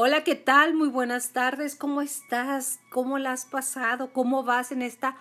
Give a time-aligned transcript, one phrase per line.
[0.00, 0.74] Hola, ¿qué tal?
[0.74, 1.74] Muy buenas tardes.
[1.74, 2.78] ¿Cómo estás?
[2.88, 4.12] ¿Cómo la has pasado?
[4.12, 5.16] ¿Cómo vas en esta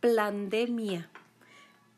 [0.00, 1.08] pandemia?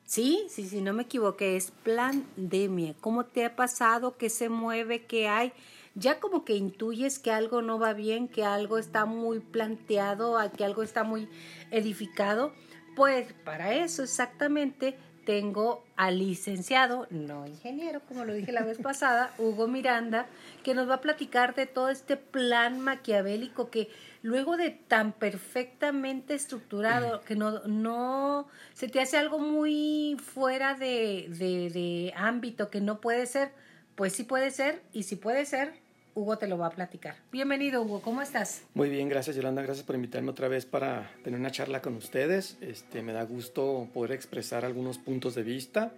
[0.04, 2.94] Sí, sí, sí, no me equivoqué, es pandemia.
[3.00, 4.18] ¿Cómo te ha pasado?
[4.18, 5.06] ¿Qué se mueve?
[5.06, 5.54] ¿Qué hay?
[5.94, 10.66] Ya como que intuyes que algo no va bien, que algo está muy planteado, que
[10.66, 11.30] algo está muy
[11.70, 12.52] edificado.
[12.94, 14.98] Pues para eso exactamente
[15.28, 20.24] tengo al licenciado, no ingeniero, como lo dije la vez pasada, Hugo Miranda,
[20.64, 23.90] que nos va a platicar de todo este plan maquiavélico que
[24.22, 31.26] luego de tan perfectamente estructurado, que no, no se te hace algo muy fuera de,
[31.28, 33.52] de, de ámbito, que no puede ser,
[33.96, 35.74] pues sí puede ser, y si puede ser,
[36.18, 37.14] Hugo te lo va a platicar.
[37.30, 38.62] Bienvenido, Hugo, ¿cómo estás?
[38.74, 39.62] Muy bien, gracias, Yolanda.
[39.62, 42.58] Gracias por invitarme otra vez para tener una charla con ustedes.
[42.60, 45.92] Este, me da gusto poder expresar algunos puntos de vista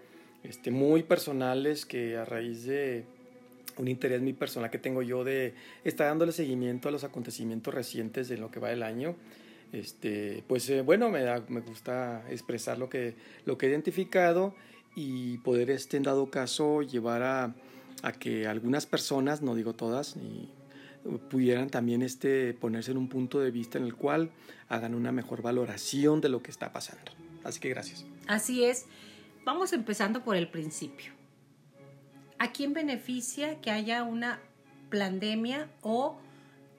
[0.45, 3.07] este, muy personales que a raíz de
[3.79, 8.29] un interés muy personal que tengo yo de estar dándole seguimiento a los acontecimientos recientes
[8.29, 9.17] de lo que va del año.
[9.73, 13.15] Este, pues eh, bueno, me, da, me gusta expresar lo que,
[13.47, 14.55] lo que he identificado
[14.95, 17.55] y poder, este, en dado caso, llevar a,
[18.03, 20.17] a que algunas personas, no digo todas,
[21.31, 24.31] pudieran también este, ponerse en un punto de vista en el cual
[24.69, 27.13] hagan una mejor valoración de lo que está pasando.
[27.45, 28.05] Así que gracias.
[28.27, 28.87] Así es.
[29.45, 31.13] Vamos empezando por el principio.
[32.39, 34.41] ¿A quién beneficia que haya una
[34.91, 36.19] pandemia o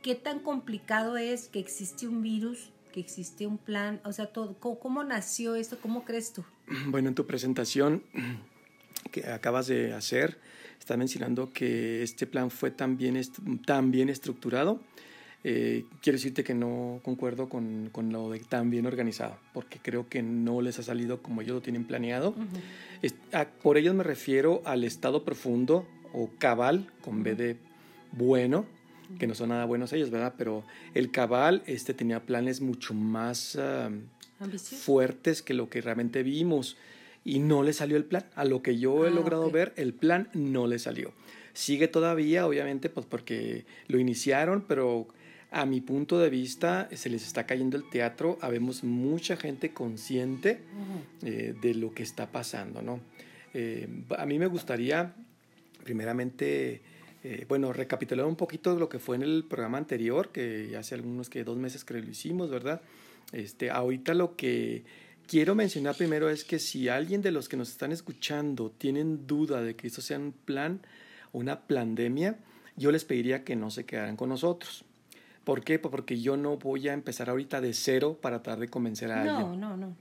[0.02, 4.02] qué tan complicado es que existe un virus, que existe un plan?
[4.04, 5.78] O sea, todo, ¿cómo, cómo nació esto?
[5.82, 6.44] ¿Cómo crees tú?
[6.88, 8.04] Bueno, en tu presentación
[9.12, 10.40] que acabas de hacer,
[10.82, 13.22] está mencionando que este plan fue tan bien,
[13.66, 14.82] tan bien estructurado.
[15.44, 20.08] Eh, quiero decirte que no concuerdo con, con, lo de tan bien organizado, porque creo
[20.10, 22.36] que no les ha salido como ellos lo tienen planeado.
[23.62, 27.58] por ellos me refiero al estado profundo o cabal, con B de
[28.12, 28.66] bueno,
[29.20, 30.34] que no son nada buenos ellos, ¿verdad?
[30.38, 36.78] Pero el cabal este, tenía planes mucho más uh, fuertes que lo que realmente vimos
[37.24, 38.26] y no le salió el plan.
[38.36, 41.14] A lo que yo he ah, logrado ver, el plan no le salió.
[41.54, 45.08] Sigue todavía, obviamente, pues porque lo iniciaron, pero
[45.52, 48.38] a mi punto de vista se les está cayendo el teatro.
[48.42, 50.62] Habemos mucha gente consciente
[51.24, 53.02] eh, de lo que está pasando, ¿no?
[53.54, 53.88] Eh,
[54.18, 55.14] a mí me gustaría,
[55.84, 56.82] primeramente,
[57.24, 61.30] eh, bueno, recapitular un poquito lo que fue en el programa anterior, que hace algunos
[61.30, 62.82] que dos meses que lo hicimos, ¿verdad?
[63.34, 64.84] Este, ahorita lo que
[65.32, 69.62] quiero mencionar primero es que si alguien de los que nos están escuchando tienen duda
[69.62, 70.82] de que esto sea un plan
[71.32, 72.36] o una pandemia,
[72.76, 74.84] yo les pediría que no se quedaran con nosotros.
[75.46, 75.80] ¿Por qué?
[75.80, 79.22] Pues porque yo no voy a empezar ahorita de cero para tratar de convencer a
[79.22, 79.38] alguien.
[79.38, 79.96] No, no, no.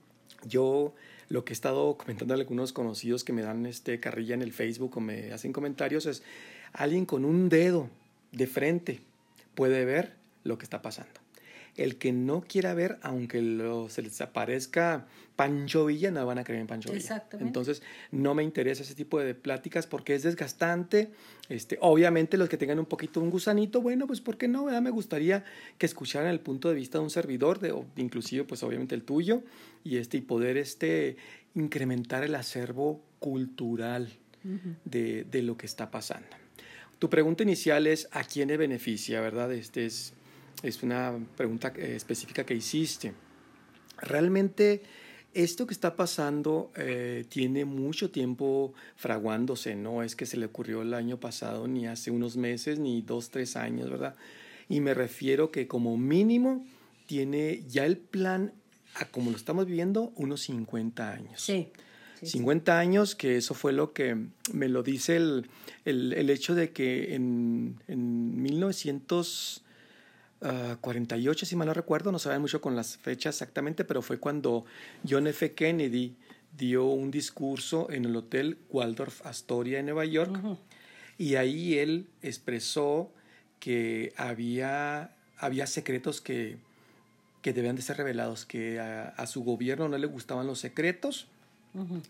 [0.48, 0.96] Yo
[1.28, 4.52] lo que he estado comentando a algunos conocidos que me dan este carrilla en el
[4.52, 6.24] Facebook o me hacen comentarios es
[6.72, 7.88] alguien con un dedo
[8.32, 9.00] de frente
[9.54, 11.20] puede ver lo que está pasando.
[11.76, 16.44] El que no quiera ver, aunque lo, se les aparezca Pancho Villa, no van a
[16.44, 17.24] creer en Pancho Villa.
[17.38, 21.10] Entonces, no me interesa ese tipo de pláticas porque es desgastante.
[21.48, 24.66] Este, obviamente, los que tengan un poquito un gusanito, bueno, pues, ¿por qué no?
[24.80, 25.44] Me gustaría
[25.78, 29.42] que escucharan el punto de vista de un servidor, de, inclusive, pues, obviamente, el tuyo,
[29.82, 31.16] y, este, y poder este,
[31.54, 34.10] incrementar el acervo cultural
[34.84, 36.28] de, de lo que está pasando.
[36.98, 39.50] Tu pregunta inicial es ¿a quién le beneficia, verdad?
[39.54, 40.12] Este es
[40.62, 43.12] es una pregunta eh, específica que hiciste.
[43.98, 44.82] Realmente
[45.32, 50.82] esto que está pasando eh, tiene mucho tiempo fraguándose, no es que se le ocurrió
[50.82, 54.16] el año pasado, ni hace unos meses, ni dos, tres años, ¿verdad?
[54.68, 56.64] Y me refiero que como mínimo
[57.06, 58.52] tiene ya el plan,
[58.94, 61.42] a como lo estamos viviendo, unos 50 años.
[61.42, 61.68] Sí.
[62.22, 64.14] 50 años, que eso fue lo que
[64.52, 65.48] me lo dice el,
[65.86, 69.64] el, el hecho de que en, en 1900
[70.40, 74.64] 48, si mal no recuerdo, no saben mucho con las fechas exactamente, pero fue cuando
[75.08, 75.52] John F.
[75.52, 76.16] Kennedy
[76.56, 80.40] dio un discurso en el Hotel Waldorf Astoria en Nueva York
[81.18, 83.12] y ahí él expresó
[83.58, 86.56] que había, había secretos que,
[87.42, 91.28] que debían de ser revelados, que a, a su gobierno no le gustaban los secretos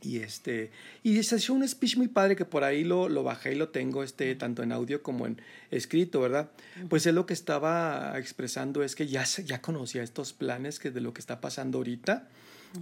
[0.03, 0.71] y este
[1.03, 3.69] y se hizo un speech muy padre que por ahí lo, lo bajé y lo
[3.69, 5.41] tengo este tanto en audio como en
[5.71, 6.51] escrito, ¿verdad?
[6.89, 11.01] Pues él lo que estaba expresando es que ya ya conocía estos planes que de
[11.01, 12.29] lo que está pasando ahorita.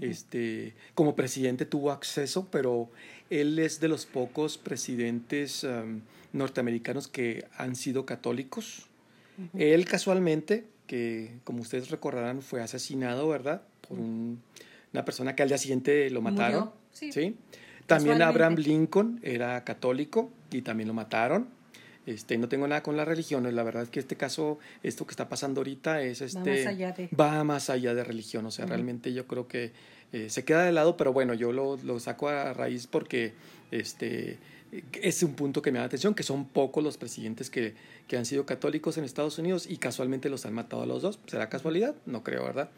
[0.02, 2.90] Este, como presidente tuvo acceso, pero
[3.30, 5.66] él es de los pocos presidentes
[6.32, 8.86] norteamericanos que han sido católicos.
[9.54, 13.62] Él casualmente, que como ustedes recordarán, fue asesinado, ¿verdad?
[13.88, 14.42] Por un
[14.92, 16.70] una persona que al día siguiente lo mataron.
[16.92, 17.36] Sí.
[17.86, 21.48] También Abraham Lincoln era católico y también lo mataron.
[22.06, 25.10] Este, no tengo nada con la religión, la verdad es que este caso, esto que
[25.10, 28.50] está pasando ahorita es este va más allá de, va más allá de religión, o
[28.50, 29.72] sea, realmente yo creo que
[30.14, 33.34] eh, se queda de lado, pero bueno, yo lo, lo saco a raíz porque
[33.70, 34.38] este
[35.02, 37.74] es un punto que me da atención, que son pocos los presidentes que,
[38.06, 41.18] que han sido católicos en Estados Unidos y casualmente los han matado a los dos.
[41.26, 41.94] ¿Será casualidad?
[42.06, 42.70] No creo, ¿verdad?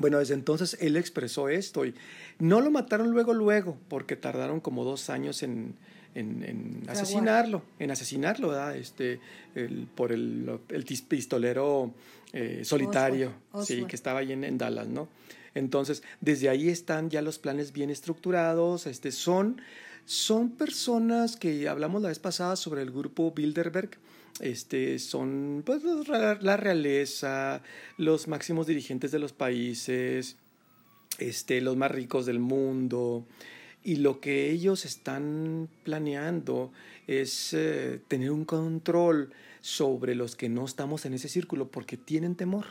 [0.00, 1.94] Bueno, desde entonces él expresó esto y
[2.38, 5.76] no lo mataron luego, luego, porque tardaron como dos años en,
[6.14, 8.76] en, en asesinarlo, en asesinarlo, ¿verdad?
[8.76, 9.20] Este,
[9.54, 11.92] el, por el, el pistolero
[12.32, 13.66] eh, solitario, Oswald, Oswald.
[13.66, 15.08] sí, que estaba ahí en, en, Dallas, ¿no?
[15.54, 19.60] Entonces, desde ahí están ya los planes bien estructurados, este, son,
[20.04, 23.90] son personas que hablamos la vez pasada sobre el grupo Bilderberg,
[24.40, 27.62] este, son pues, la realeza,
[27.96, 30.36] los máximos dirigentes de los países,
[31.18, 33.26] este, los más ricos del mundo.
[33.82, 36.72] Y lo que ellos están planeando
[37.06, 42.34] es eh, tener un control sobre los que no estamos en ese círculo porque tienen
[42.34, 42.66] temor.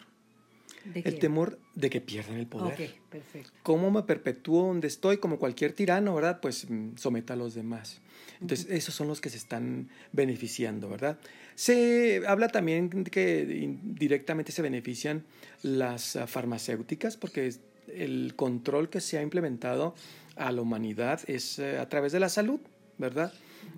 [0.94, 2.74] el temor de que pierdan el poder.
[2.74, 3.52] Okay, perfecto.
[3.62, 5.18] ¿Cómo me perpetúo donde estoy?
[5.18, 6.40] Como cualquier tirano, ¿verdad?
[6.42, 6.68] Pues
[6.98, 8.02] someta a los demás.
[8.42, 11.18] Entonces, esos son los que se están beneficiando, ¿verdad?
[11.56, 15.24] Se habla también que directamente se benefician
[15.62, 17.54] las farmacéuticas porque
[17.88, 19.96] el control que se ha implementado
[20.36, 22.60] a la humanidad es eh, a través de la salud,
[22.98, 23.34] ¿verdad?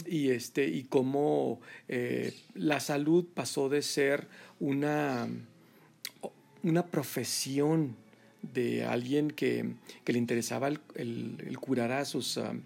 [0.06, 4.28] Y, este, y cómo eh, la salud pasó de ser
[4.60, 5.28] una,
[6.63, 7.96] una profesión
[8.42, 9.74] de alguien que,
[10.04, 12.60] que le interesaba el, curar a sus uh,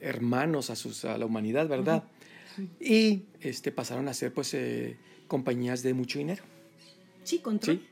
[0.00, 2.04] hermanos, a, sus, a la humanidad, ¿verdad?
[2.58, 2.68] Uh -huh.
[2.80, 4.96] Y este, pasaron a ser pues eh,
[5.28, 6.42] compañías de mucho dinero.
[7.24, 7.76] Sí, control.
[7.78, 7.88] ¿Sí?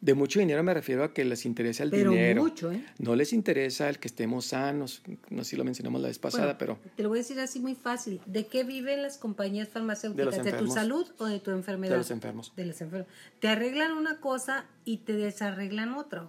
[0.00, 2.42] De mucho dinero me refiero a que les interesa el pero dinero.
[2.42, 2.84] Mucho, ¿eh?
[2.98, 5.00] No les interesa el que estemos sanos.
[5.30, 6.78] No sé si lo mencionamos la vez pasada, bueno, pero.
[6.96, 8.20] Te lo voy a decir así muy fácil.
[8.26, 10.42] ¿De qué viven las compañías farmacéuticas?
[10.42, 11.92] ¿De, ¿De tu salud o de tu enfermedad?
[11.92, 12.52] De los enfermos.
[12.56, 13.06] De los enfermos.
[13.38, 16.28] Te arreglan una cosa y te desarreglan otra.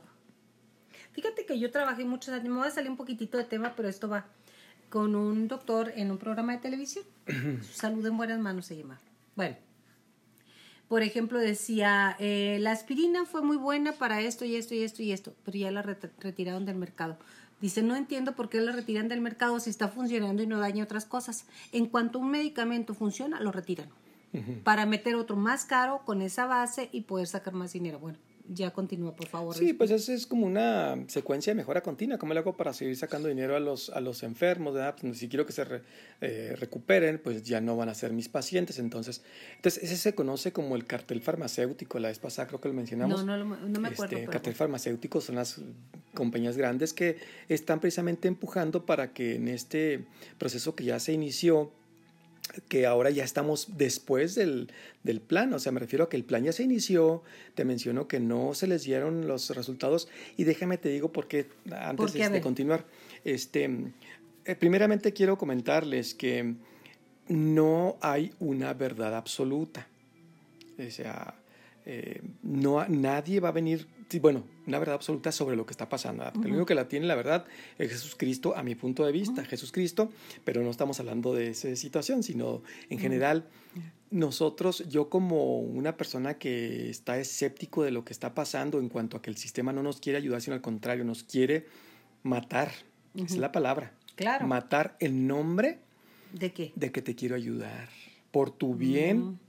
[1.13, 2.49] Fíjate que yo trabajé muchos años.
[2.49, 4.27] Me voy a salir un poquitito de tema, pero esto va.
[4.93, 7.03] Con un doctor en un programa de televisión.
[7.73, 8.99] salud en buenas manos se llama.
[9.35, 9.55] Bueno
[10.93, 15.01] por ejemplo, decía, eh, la aspirina fue muy buena para esto y esto y esto
[15.01, 17.17] y esto, pero ya la ret retiraron del mercado.
[17.61, 20.83] Dice, no entiendo por qué la retiran del mercado si está funcionando y no daña
[20.83, 21.47] otras cosas.
[21.71, 23.89] En cuanto un medicamento funciona, lo retiran.
[24.33, 24.61] Uh -huh.
[24.61, 27.97] Para meter otro más caro con esa base y poder sacar más dinero.
[27.97, 29.55] Bueno, ya continúa, por favor.
[29.55, 32.17] Sí, pues eso es como una secuencia de mejora continua.
[32.17, 34.75] ¿Cómo le hago para seguir sacando dinero a los, a los enfermos?
[34.99, 35.81] Pues, si quiero que se re,
[36.21, 38.79] eh, recuperen, pues ya no van a ser mis pacientes.
[38.79, 39.21] Entonces,
[39.55, 41.99] entonces, ese se conoce como el cartel farmacéutico.
[41.99, 43.23] La vez pasada creo que lo mencionamos.
[43.23, 44.17] No, no, no me acuerdo.
[44.17, 45.61] Este, cartel farmacéutico son las
[46.13, 47.17] compañías grandes que
[47.49, 50.05] están precisamente empujando para que en este
[50.37, 51.71] proceso que ya se inició,
[52.67, 54.71] que ahora ya estamos después del,
[55.03, 57.23] del, plan, o sea, me refiero a que el plan ya se inició,
[57.55, 60.07] te menciono que no se les dieron los resultados
[60.37, 62.23] y déjame te digo por qué antes ¿Por qué?
[62.23, 62.85] de, de continuar.
[63.23, 63.69] Este,
[64.45, 66.55] eh, primeramente quiero comentarles que
[67.27, 69.87] no hay una verdad absoluta,
[70.77, 71.35] o sea,
[71.85, 73.87] eh, no, nadie va a venir,
[74.21, 76.23] bueno, una verdad absoluta sobre lo que está pasando.
[76.23, 76.45] Uh -huh.
[76.45, 77.45] El único que la tiene, la verdad,
[77.77, 79.49] es Jesús Cristo, a mi punto de vista, uh -huh.
[79.49, 80.09] Jesús Cristo,
[80.43, 83.45] pero no estamos hablando de esa situación, sino en general,
[83.75, 83.83] uh -huh.
[84.11, 89.17] nosotros, yo como una persona que está escéptico de lo que está pasando en cuanto
[89.17, 91.65] a que el sistema no nos quiere ayudar, sino al contrario, nos quiere
[92.23, 92.71] matar,
[93.15, 93.93] esa es la palabra.
[94.15, 94.47] Claro.
[94.47, 95.79] Matar en nombre
[96.31, 96.71] de qué?
[96.75, 97.89] De que te quiero ayudar,
[98.31, 99.39] por tu bien.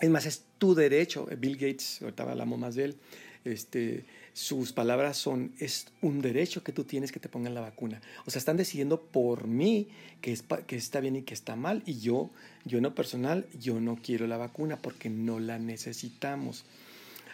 [0.00, 1.26] Es más, es tu derecho.
[1.38, 2.96] Bill Gates, ahorita hablamos más de él,
[3.44, 4.04] este,
[4.36, 8.02] sus palabras son, es un derecho que tú tienes que te pongan la vacuna.
[8.26, 9.88] O sea, están decidiendo por mí
[10.20, 11.82] que, es, que está bien y que está mal.
[11.86, 12.28] Y yo,
[12.66, 16.66] yo en lo personal, yo no quiero la vacuna porque no la necesitamos.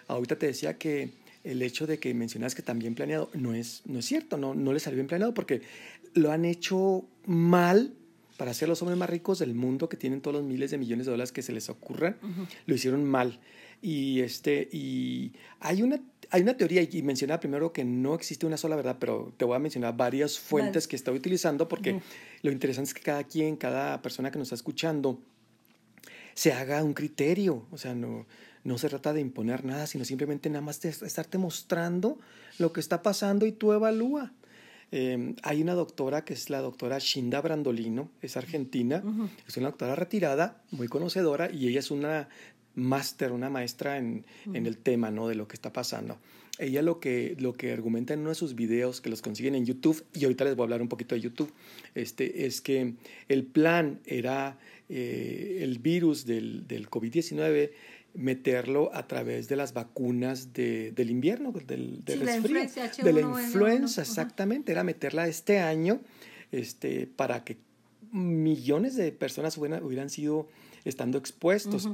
[0.07, 1.11] Ahorita te decía que
[1.43, 4.73] el hecho de que mencionas que también planeado no es, no es cierto, no, no
[4.73, 5.63] les salió bien planeado porque
[6.15, 7.95] lo han hecho mal
[8.37, 11.07] para ser los hombres más ricos del mundo que tienen todos los miles de millones
[11.07, 12.49] de dólares que se les ocurran, uh -huh.
[12.67, 13.41] lo hicieron mal.
[13.83, 16.01] Y, este, y hay, una,
[16.33, 19.55] hay una teoría, y mencionaba primero que no existe una sola verdad, pero te voy
[19.55, 20.91] a mencionar varias fuentes vale.
[20.91, 22.03] que estoy utilizando porque uh -huh.
[22.43, 25.21] lo interesante es que cada quien, cada persona que nos está escuchando,
[26.33, 27.67] se haga un criterio.
[27.71, 28.25] O sea, no,
[28.65, 32.19] no se trata de imponer nada, sino simplemente nada más de estarte mostrando
[32.59, 34.33] lo que está pasando y tú evalúa.
[34.95, 39.29] Eh, hay una doctora que es la doctora Shinda Brandolino, es argentina, uh -huh.
[39.49, 42.29] es una doctora retirada, muy conocedora, y ella es una
[42.75, 44.57] máster, una maestra en, uh -huh.
[44.57, 45.29] en, el tema ¿no?
[45.29, 46.19] de lo que está pasando.
[46.59, 49.65] ella lo que, lo que argumenta en uno de sus videos que los consiguen en
[49.65, 51.51] YouTube, y ahorita les voy a hablar un poquito de YouTube,
[51.95, 52.95] este, es que
[53.29, 57.71] el plan era eh, el virus del, del COVID-19
[58.15, 62.61] meterlo a través de las vacunas de, del invierno, del, del resfrío,
[63.03, 66.01] de la influenza, exactamente, era meterla este año
[66.51, 67.57] este, para que
[68.13, 70.49] millones de personas hubieran, hubieran sido
[70.85, 71.89] estando expuestos,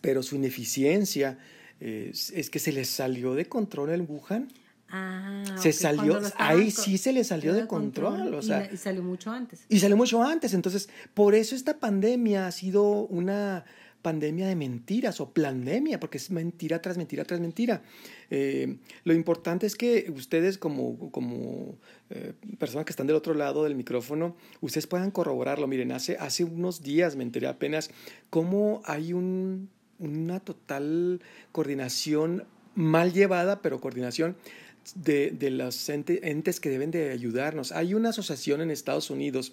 [0.00, 1.38] pero su ineficiencia
[1.80, 4.48] es, que se les salió de control el Wuhan.
[4.88, 9.32] Ah, se salió, ahí sí se le salió de control, o sea, y, salió mucho
[9.32, 9.64] antes.
[9.68, 13.64] Y salió mucho antes, entonces, por eso esta pandemia ha sido una
[14.06, 17.82] pandemia de mentiras o pandemia, porque es mentira tras mentira tras mentira.
[18.30, 21.76] Eh, lo importante es que ustedes como, como
[22.10, 25.66] eh, personas que están del otro lado del micrófono, ustedes puedan corroborarlo.
[25.66, 27.90] Miren, hace, hace unos días me enteré apenas
[28.30, 31.20] cómo hay un una total
[31.52, 34.36] coordinación mal llevada, pero coordinación
[34.94, 37.72] de, de los entes que deben de ayudarnos.
[37.72, 39.52] Hay una asociación en Estados Unidos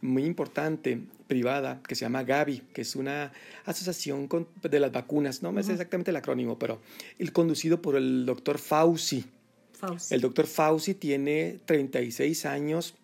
[0.00, 3.32] muy importante, privada, que se llama Gavi, que es una
[3.64, 4.28] asociación
[4.62, 6.80] de las vacunas, no me sé exactamente el acrónimo, pero
[7.18, 9.24] el conducido por el doctor Fauci.
[9.72, 10.14] Fauci.
[10.14, 12.94] El doctor Fauci tiene 36 años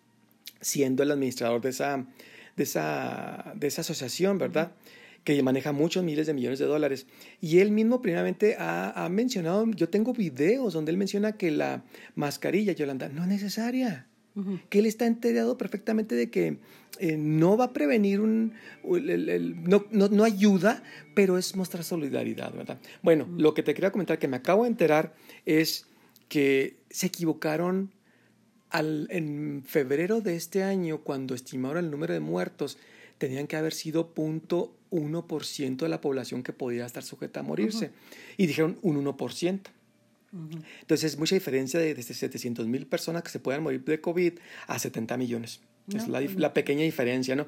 [0.61, 2.05] siendo el administrador de esa,
[2.55, 4.71] de esa, de esa asociación, ¿verdad?
[5.23, 7.05] Que maneja muchos miles de millones de dólares.
[7.39, 11.83] Y él mismo primeramente ha, mencionado, yo tengo videos donde él menciona que la
[12.15, 14.07] mascarilla, Yolanda, no es necesaria.
[14.69, 16.59] Que él está enterado perfectamente de que
[16.99, 18.53] eh, no va a prevenir un...
[18.81, 22.79] no, no, ayuda, pero es mostrar solidaridad, ¿verdad?
[23.03, 25.13] Bueno, lo que te quería comentar que me acabo de enterar
[25.45, 25.85] es
[26.29, 27.91] que se equivocaron
[28.69, 32.77] al, en febrero de este año, cuando estimaron el número de muertos,
[33.17, 37.91] tenían que haber sido punto 1% de la población que podía estar sujeta a morirse.
[38.37, 39.61] Y dijeron un 1%.
[40.81, 44.33] Entonces es mucha diferencia de desde 700 mil personas que se puedan morir de COVID
[44.67, 45.61] a 70 millones.
[45.93, 47.47] es la, pues la, pequeña diferencia, ¿no?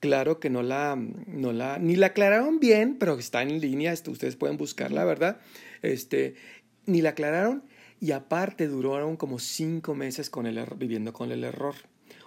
[0.00, 0.96] Claro que no la,
[1.26, 5.40] no la, ni la aclararon bien, pero está en línea, esto, ustedes pueden buscarla, ¿verdad?
[5.82, 6.34] Este,
[6.86, 7.62] ni la aclararon
[8.00, 11.76] y aparte duraron como cinco meses con el, viviendo con el error.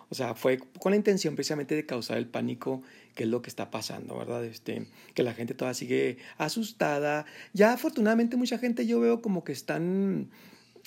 [0.10, 2.82] O sea, fue con la intención precisamente de causar el pánico,
[3.18, 4.46] que es lo que está pasando, ¿verdad?
[4.46, 7.26] Este, que la gente todavía sigue asustada.
[7.52, 10.30] Ya afortunadamente mucha gente yo veo como que están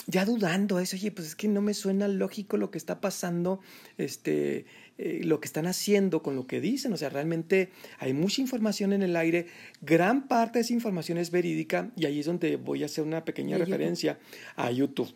[0.06, 3.60] ya dudando eso, oye, pues es que no me suena lógico lo que está pasando,
[3.99, 4.64] este,
[4.96, 8.92] eh, lo que están haciendo con lo que dicen, o sea, realmente hay mucha información
[8.92, 9.49] en el aire,
[9.82, 13.25] gran parte de esa información es verídica y ahí es donde voy a hacer una
[13.25, 14.18] pequeña referencia
[14.54, 15.12] a YouTube.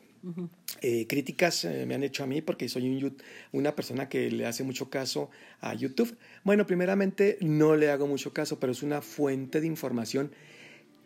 [0.80, 3.16] Eh, críticas eh, me han hecho a mí porque soy un,
[3.52, 6.16] una persona que le hace mucho caso a YouTube.
[6.42, 10.30] Bueno, primeramente no le hago mucho caso, pero es una fuente de información,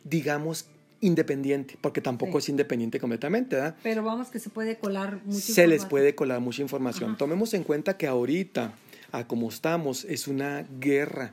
[0.04, 0.66] digamos,
[1.00, 3.76] independiente, porque tampoco es independiente completamente, ¿verdad?
[3.82, 7.16] Pero vamos que se puede colar mucha Se les puede colar mucha información.
[7.16, 8.75] Tomemos en cuenta que ahorita,
[9.12, 11.32] a como estamos, es una guerra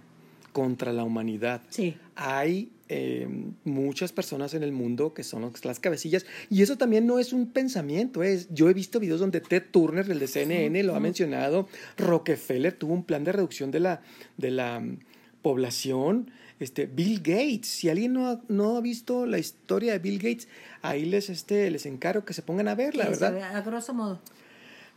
[0.54, 1.62] contra la humanidad.
[1.70, 1.98] Sí.
[2.15, 3.27] Hay eh,
[3.63, 7.51] muchas personas en el mundo que son las cabecillas y eso también no es un
[7.51, 11.68] pensamiento, es yo he visto videos donde Ted Turner, el de CNN, lo ha mencionado,
[11.98, 14.01] Rockefeller tuvo un plan de reducción de la,
[14.38, 15.00] de la mm,
[15.42, 20.18] población, este, Bill Gates, si alguien no ha, no ha visto la historia de Bill
[20.20, 20.48] Gates,
[20.82, 23.56] ahí les, este, les encargo que se pongan a verla, ¿verdad?
[23.56, 24.22] A grosso modo.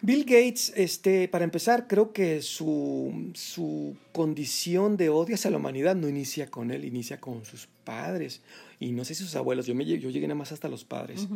[0.00, 5.96] Bill Gates, este, para empezar, creo que su, su condición de odio hacia la humanidad
[5.96, 8.40] no inicia con él, inicia con sus padres.
[8.78, 11.26] Y no sé si sus abuelos, yo, me, yo llegué nada más hasta los padres.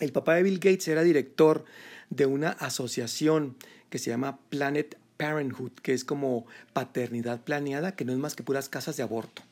[0.00, 1.66] El papá de Bill Gates era director
[2.08, 3.56] de una asociación
[3.90, 8.42] que se llama Planet Parenthood, que es como paternidad planeada, que no es más que
[8.42, 9.42] puras casas de aborto.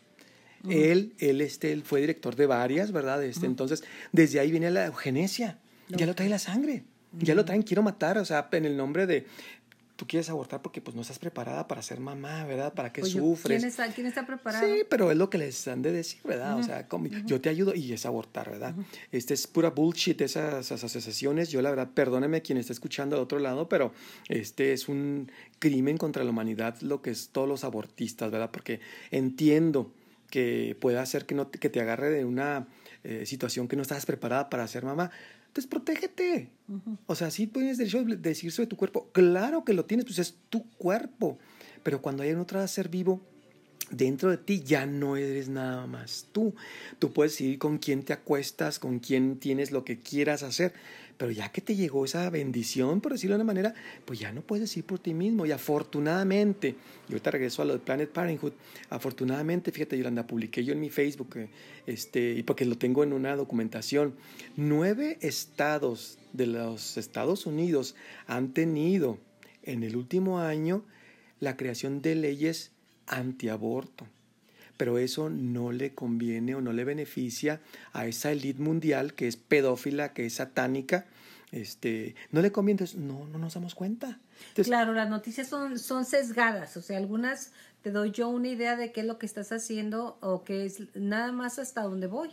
[0.69, 3.23] Él, él, este, él fue director de varias, ¿verdad?
[3.23, 5.59] Este, Entonces, desde ahí viene la eugenesia.
[5.89, 6.85] Ya lo trae la sangre.
[7.13, 9.27] Ya lo traen, quiero matar, o sea, en el nombre de
[9.99, 12.73] tú quieres abortar porque pues no estás preparada para ser mamá, ¿verdad?
[12.73, 13.59] ¿Para qué sufres?
[13.59, 14.65] ¿quién está, ¿Quién está preparado?
[14.65, 16.57] Sí, pero es lo que les han de decir, ¿verdad?
[16.57, 16.87] O sea,
[17.27, 18.77] yo te ayudo y es abortar, ¿verdad?
[19.11, 21.51] Este es pura bullshit esas, asociaciones.
[21.51, 23.93] Yo la verdad, perdóneme quien está escuchando al otro lado, pero
[24.29, 28.53] este es un crimen contra la humanidad lo que es todos los abortistas, ¿verdad?
[28.53, 28.79] Porque
[29.11, 29.91] entiendo
[30.31, 32.69] que pueda hacer que, no, que te agarre de una
[33.03, 35.11] eh, situación que no estás preparada para ser mamá,
[35.49, 36.51] entonces, protégete.
[37.07, 39.09] O sea, sí tienes derecho a decir sobre tu cuerpo.
[39.13, 41.39] Claro que lo tienes, pues es tu cuerpo.
[41.83, 43.21] Pero cuando hay un otro ser vivo,
[43.91, 46.55] dentro de ti ya no eres nada más tú.
[46.99, 50.75] Tú puedes decidir con quién te acuestas, con quién tienes lo que quieras hacer,
[51.19, 54.41] pero ya que te llegó esa bendición, por decirlo de una manera, pues ya no
[54.41, 55.45] puedes decir por ti mismo.
[55.45, 56.77] Y afortunadamente,
[57.09, 58.53] y ahorita regreso a lo de Planet Parenthood,
[58.89, 61.51] afortunadamente, fíjate, Yolanda, publiqué yo en mi Facebook, eh,
[61.87, 64.15] este, y porque lo tengo en una documentación,
[64.57, 67.97] nueve estados de los Estados Unidos
[68.29, 69.19] han tenido
[69.65, 70.85] en el último año
[71.41, 72.71] la creación de leyes
[73.07, 74.07] antiaborto
[74.79, 77.61] pero eso no le conviene o no le beneficia
[77.93, 81.05] a esa élite mundial que es pedófila, que es satánica,
[81.53, 84.19] este, no le conviene, entonces no, no nos damos cuenta.
[84.55, 88.93] claro, las noticias son, son sesgadas, o sea, algunas te doy yo una idea de
[88.93, 92.31] qué es lo que estás haciendo o que es nada más hasta dónde voy.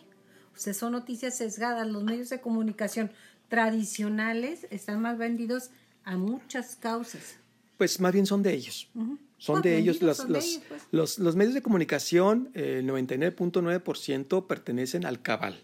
[0.56, 1.88] O sea, son noticias sesgadas.
[1.88, 3.12] Los medios de comunicación
[3.48, 5.70] tradicionales están más vendidos
[6.04, 7.36] a muchas causas.
[7.78, 8.90] Pues más bien son de ellos.
[9.38, 10.62] Son de ellos, los, pues.
[10.92, 15.62] los, los, medios de comunicación, el 99.9% pertenecen al cabal.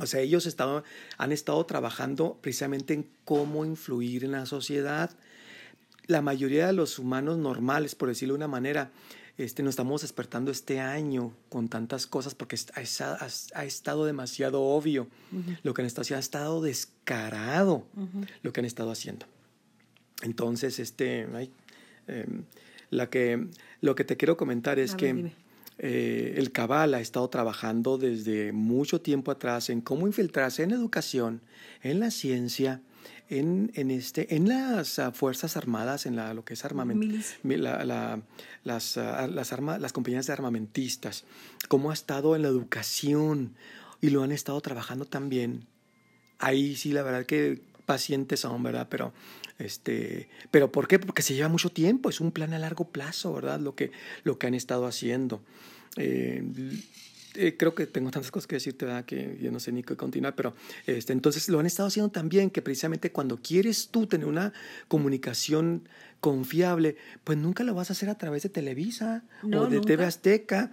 [0.00, 0.84] O sea, ellos estado,
[1.18, 5.10] han estado trabajando precisamente en cómo influir en la sociedad.
[6.06, 8.90] La mayoría de los humanos normales, por decirlo de una manera,
[9.36, 15.08] este, nos estamos despertando este año con tantas cosas porque ha, ha, estado demasiado obvio
[15.62, 17.86] lo que han estado haciendo, ha estado descarado
[18.42, 19.26] lo que han estado haciendo.
[20.22, 21.50] Entonces, este, ay,
[22.06, 22.44] em,
[22.90, 23.48] la que,
[23.80, 25.32] lo que te quiero comentar es que
[25.78, 31.42] eh, el Cabal ha estado trabajando desde mucho tiempo atrás en cómo infiltrarse en educación,
[31.82, 32.80] en la ciencia,
[33.28, 37.06] en, en, este, en las uh, Fuerzas Armadas, en la, lo que es armamento,
[37.42, 38.22] la, la,
[38.64, 41.24] las, uh, las, arma, las compañías de armamentistas,
[41.68, 43.54] cómo ha estado en la educación
[44.00, 45.66] y lo han estado trabajando también.
[46.38, 48.88] Ahí sí, la verdad que pacientes son, ¿verdad?
[48.90, 49.12] Pero
[49.58, 50.98] este, pero ¿por qué?
[50.98, 53.60] Porque se lleva mucho tiempo, es un plan a largo plazo, ¿verdad?
[53.60, 53.90] Lo que,
[54.24, 55.40] lo que han estado haciendo.
[55.96, 56.42] Eh,
[57.34, 59.04] eh, creo que tengo tantas cosas que decirte, ¿verdad?
[59.04, 60.54] Que yo no sé ni qué continuar, pero
[60.86, 64.52] este, entonces lo han estado haciendo también, que precisamente cuando quieres tú tener una
[64.88, 65.88] comunicación
[66.20, 70.70] confiable, pues nunca lo vas a hacer a través de Televisa o de TV Azteca,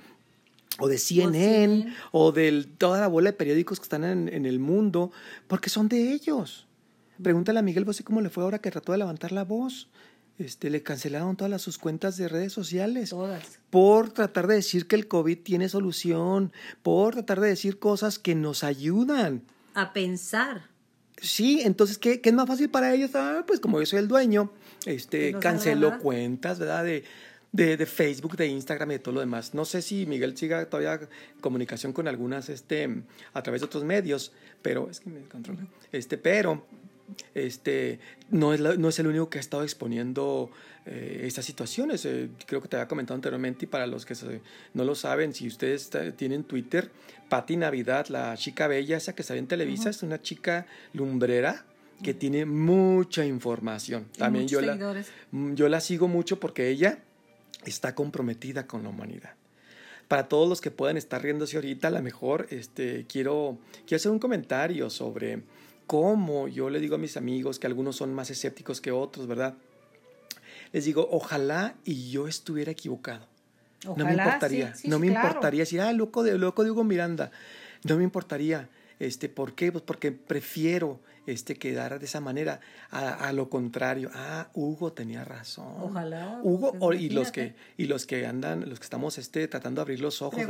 [0.80, 4.60] o de CNN, o, de toda la bola de periódicos que están en, en, el
[4.60, 5.12] mundo,
[5.48, 6.66] porque son de ellos.
[7.22, 9.90] Pregúntale a Miguel Bosé cómo le fue ahora que trató de levantar la voz.
[10.40, 13.12] Este, le cancelaron todas las, sus cuentas de redes sociales.
[13.12, 13.60] Todas.
[13.70, 16.52] Por tratar de decir que el COVID tiene solución,
[16.82, 19.44] por tratar de decir cosas que nos ayudan.
[19.76, 20.74] A pensar.
[21.18, 23.12] Sí, entonces, ¿qué, qué es más fácil para ellos?
[23.14, 24.52] Ah, pues como yo soy el dueño,
[24.86, 26.84] este, canceló cuentas, ¿verdad?
[26.84, 27.04] De,
[27.52, 29.54] de, de, Facebook, de Instagram y de todo lo demás.
[29.54, 33.84] No sé si Miguel siga todavía en comunicación con algunas este, a través de otros
[33.84, 35.66] medios, pero es que me controla.
[35.92, 36.66] Este, pero
[37.36, 38.00] este,
[38.30, 40.50] no, es no es el único que ha estado exponiendo
[40.86, 42.06] eh, estas situaciones.
[42.06, 44.16] Eh, creo que te había comentado anteriormente y para los que
[44.74, 46.92] no lo saben, si ustedes tienen Twitter,
[47.30, 51.66] Patti Navidad, la chica bella, esa que sale en Televisa, es una chica lumbrera
[52.02, 54.08] que tiene mucha información.
[54.18, 54.76] También yo la,
[55.32, 57.00] mm, yo la sigo mucho porque ella
[57.66, 59.36] está comprometida con la humanidad
[60.08, 64.12] para todos los que puedan estar riéndose ahorita, a lo mejor este, quiero, quiero hacer
[64.12, 65.42] un comentario sobre
[65.86, 69.56] cómo yo le digo a mis amigos que algunos son más escépticos que otros, ¿verdad?
[70.72, 73.28] Les digo, ojalá y yo estuviera equivocado.
[73.86, 77.32] no me importaría, no me importaría decir, ah, loco de, loco de Hugo Miranda.
[77.84, 78.70] No me importaría.
[79.00, 79.72] Este, ¿Por qué?
[79.72, 82.60] Pues porque prefiero este, quedara de esa manera.
[82.92, 85.76] A, lo contrario, ah, Hugo tenía razón.
[85.80, 86.40] Ojalá.
[86.44, 90.00] Hugo y los que y los que andan, los que estamos este, tratando de abrir
[90.02, 90.42] los ojos,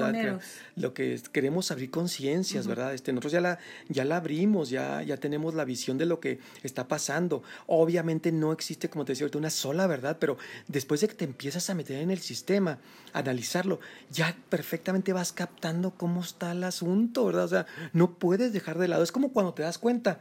[0.76, 2.94] lo que queremos abrir conciencias, ¿verdad?
[2.94, 3.60] Este, nosotros ya la
[3.90, 7.44] ya la abrimos, ya ya tenemos la visión de lo que está pasando.
[7.68, 11.26] Obviamente no existe, como te decía ahorita, una sola verdad, pero después de que te
[11.26, 12.80] empiezas a meter en el sistema,
[13.14, 13.80] analizarlo,
[14.12, 17.46] ya perfectamente vas captando cómo está el asunto, ¿verdad?
[17.46, 19.04] O sea, no puedes dejar de lado.
[19.04, 20.20] Es como cuando te das cuenta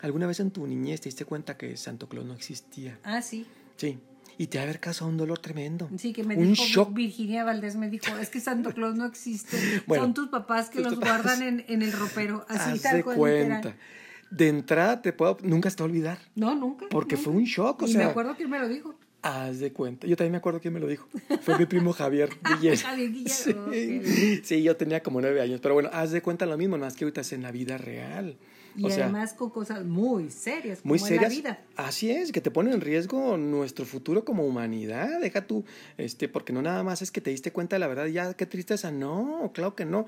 [0.00, 2.98] ¿Alguna vez en tu niñez te diste cuenta que Santo Claus no existía?
[3.02, 3.46] Ah, sí.
[3.76, 3.98] Sí.
[4.36, 5.90] Y te va a haber causado un dolor tremendo.
[5.98, 6.94] Sí, que me un dijo shock.
[6.94, 9.58] Virginia Valdés me dijo, es que Santo Claus no existe.
[9.88, 12.46] Son tus papás que los guardan en, en, el ropero.
[12.48, 13.74] Así Haz de cuenta.
[14.30, 16.18] De entrada te puedo, nunca te va a olvidar.
[16.36, 16.86] No, nunca.
[16.90, 18.04] Porque fue un shock, o y sea.
[18.04, 18.94] me acuerdo quién me lo dijo.
[19.22, 20.06] Haz de cuenta.
[20.06, 21.08] Yo también me acuerdo quién me lo dijo.
[21.42, 22.30] Fue mi primo Javier.
[22.42, 22.78] Javier
[23.28, 24.40] Sí.
[24.44, 25.60] sí, yo tenía como nueve años.
[25.60, 28.36] Pero bueno, haz de cuenta lo mismo, más que ahorita es en la vida real.
[28.76, 31.32] Y además con cosas muy serias, como muy serias.
[31.32, 31.64] En la vida.
[31.74, 35.20] Así es, que te ponen en riesgo nuestro futuro como humanidad.
[35.20, 35.64] Deja tú,
[35.96, 38.46] este, porque no nada más es que te diste cuenta de la verdad, ya qué
[38.46, 38.92] tristeza.
[38.92, 40.06] No, claro que no.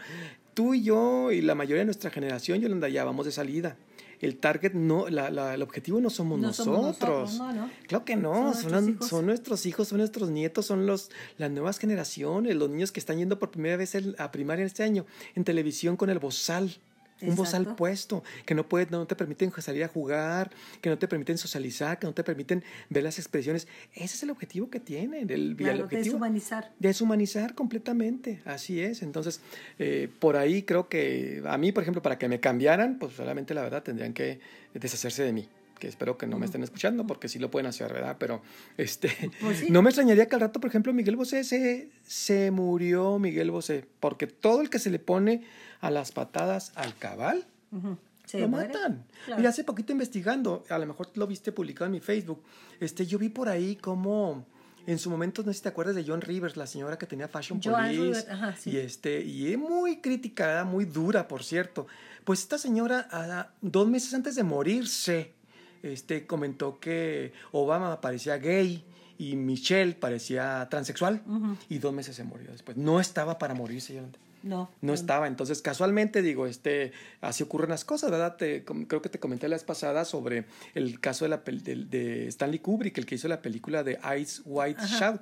[0.54, 3.76] Tú y yo y la mayoría de nuestra generación, Yolanda, ya vamos de salida.
[4.20, 7.40] El target no, la, la, el objetivo no somos nosotros.
[7.86, 12.56] Claro que no, son, son, nuestros hijos, son nuestros nietos, son los, las nuevas generaciones,
[12.56, 16.10] los niños que están yendo por primera vez a primaria este año en televisión con
[16.10, 16.76] el bozal
[17.22, 21.08] un bozal puesto, que no, puede, no te permiten salir a jugar, que no te
[21.08, 23.68] permiten socializar, que no te permiten ver las expresiones.
[23.94, 25.30] Ese es el objetivo que tienen.
[25.30, 26.72] El, claro, deshumanizar.
[26.78, 29.02] Deshumanizar completamente, así es.
[29.02, 29.40] Entonces,
[29.78, 33.54] eh, por ahí creo que a mí, por ejemplo, para que me cambiaran, pues solamente
[33.54, 34.40] la verdad tendrían que
[34.74, 35.48] deshacerse de mí
[35.80, 38.16] que espero que no me estén escuchando porque sí lo pueden hacer, ¿verdad?
[38.20, 38.42] Pero
[38.76, 43.18] este pues no me extrañaría que al rato, por ejemplo, Miguel Bosé se, se murió,
[43.18, 45.42] Miguel Bosé, porque todo el que se le pone
[45.80, 47.44] a las patadas al cabal,
[48.32, 49.04] lo matan.
[49.38, 52.42] Y hace poquito investigando, a lo mejor lo viste publicado en mi Facebook,
[52.80, 54.46] este, yo vi por ahí como
[54.86, 57.28] en su momento, no sé si te acuerdas de John Rivers, la señora que tenía
[57.28, 58.26] Fashion Police.
[58.64, 61.86] Y este, y es muy criticada, muy dura, por cierto.
[62.24, 65.32] Pues esta señora, dos meses antes de morirse,
[65.82, 68.84] este, comentó que Obama parecía gay
[69.18, 71.22] y Michelle parecía transexual.
[71.68, 72.76] Y dos meses se murió después.
[72.76, 74.02] No estaba para morirse,
[74.42, 74.70] no.
[74.80, 75.26] No estaba.
[75.26, 78.36] Entonces, casualmente, digo, este, así ocurren las cosas, ¿verdad?
[78.36, 82.58] Te, creo que te comenté la vez pasada sobre el caso de, la, de, Stanley
[82.58, 85.20] Kubrick, el que hizo la película de Ice White Shout.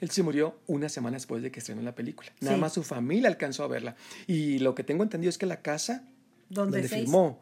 [0.00, 2.30] Él se murió una semana después de que estrenó la película.
[2.40, 3.96] Nada más su familia alcanzó a verla.
[4.26, 6.04] Y lo que tengo entendido es que la casa
[6.48, 7.40] donde, filmó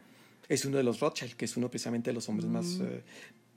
[0.48, 2.66] es uno de los Rothschild, que es uno precisamente de los hombres más...
[2.66, 2.82] Mm.
[2.82, 3.02] Eh,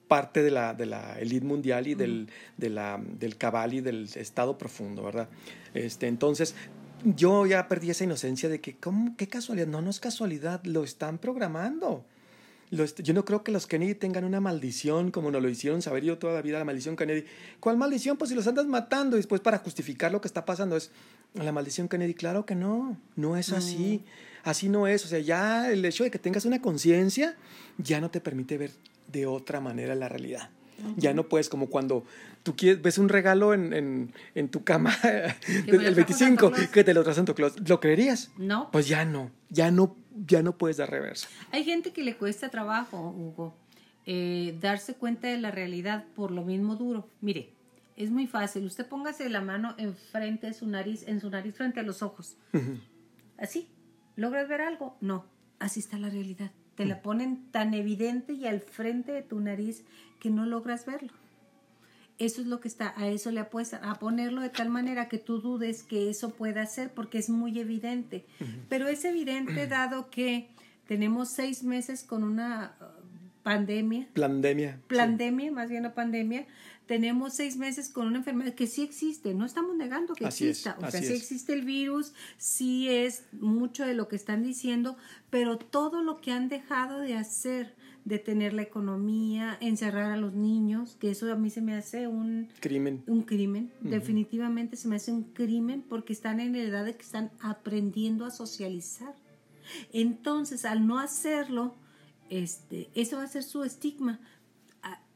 [0.07, 4.07] parte de la, de la elite mundial y del, de la, del cabal y del
[4.15, 5.27] estado profundo, ¿verdad?
[5.73, 6.55] Este, entonces,
[7.03, 9.15] yo ya perdí esa inocencia de que, ¿cómo?
[9.17, 9.67] ¿Qué casualidad?
[9.67, 12.05] No, no es casualidad, lo están programando.
[12.71, 16.17] yo no creo que los Kennedy tengan una maldición como nos lo hicieron saber yo
[16.17, 17.25] toda la vida, la maldición Kennedy.
[17.59, 18.17] ¿Cuál maldición?
[18.17, 20.91] Pues si los andas matando y después para justificar lo que está pasando es
[21.33, 22.13] la maldición Kennedy.
[22.13, 24.03] Claro que no, no es así.
[24.43, 25.05] Así no es.
[25.05, 27.35] O sea, ya el hecho de que tengas una conciencia
[27.77, 28.71] ya no te permite ver
[29.07, 30.49] de otra manera la realidad.
[30.95, 32.03] Ya no puedes, como cuando
[32.43, 34.95] tú quieres, ves un regalo en, en, en tu cama
[35.67, 37.67] el 25 que te lo traes en tu closet.
[37.67, 38.31] ¿Lo creerías?
[38.37, 38.69] No.
[38.71, 41.27] Pues ya no, ya no, ya no puedes dar reversa.
[41.51, 43.55] Hay gente que le cuesta trabajo, Hugo,
[44.05, 47.09] eh, darse cuenta de la realidad por lo mismo duro.
[47.21, 47.53] Mire,
[47.97, 48.65] es muy fácil.
[48.65, 52.37] Usted póngase la mano enfrente de su nariz, en su nariz frente a los ojos.
[53.37, 53.67] Así.
[54.15, 54.97] ¿Logras ver algo?
[55.01, 55.25] No.
[55.59, 56.51] Así está la realidad.
[56.77, 59.83] Te la ponen tan evidente y al frente de tu nariz
[60.19, 61.11] que no logras verlo.
[62.19, 65.17] Eso es lo que está, a eso le apuestan, a ponerlo de tal manera que
[65.17, 68.25] tú dudes que eso pueda ser porque es muy evidente.
[68.69, 70.49] Pero es evidente dado que
[70.87, 72.75] tenemos seis meses con una
[73.47, 74.09] pandemia.
[74.13, 74.81] Pandemia.
[74.89, 76.45] Pandemia, más bien una pandemia.
[76.85, 80.77] Tenemos seis meses con una enfermedad que sí existe, no estamos negando que exista.
[80.81, 84.97] o sea, sí existe el virus, sí es mucho de lo que están diciendo,
[85.29, 90.97] pero todo lo que han dejado de hacer detener la economía, encerrar a los niños,
[90.99, 93.03] que eso a mí se me hace un crimen.
[93.07, 97.03] Un crimen, definitivamente se me hace un crimen porque están en la edad de que
[97.03, 99.13] están aprendiendo a socializar.
[99.91, 101.75] Entonces, al no hacerlo,
[102.29, 104.19] este, eso va a ser su estigma.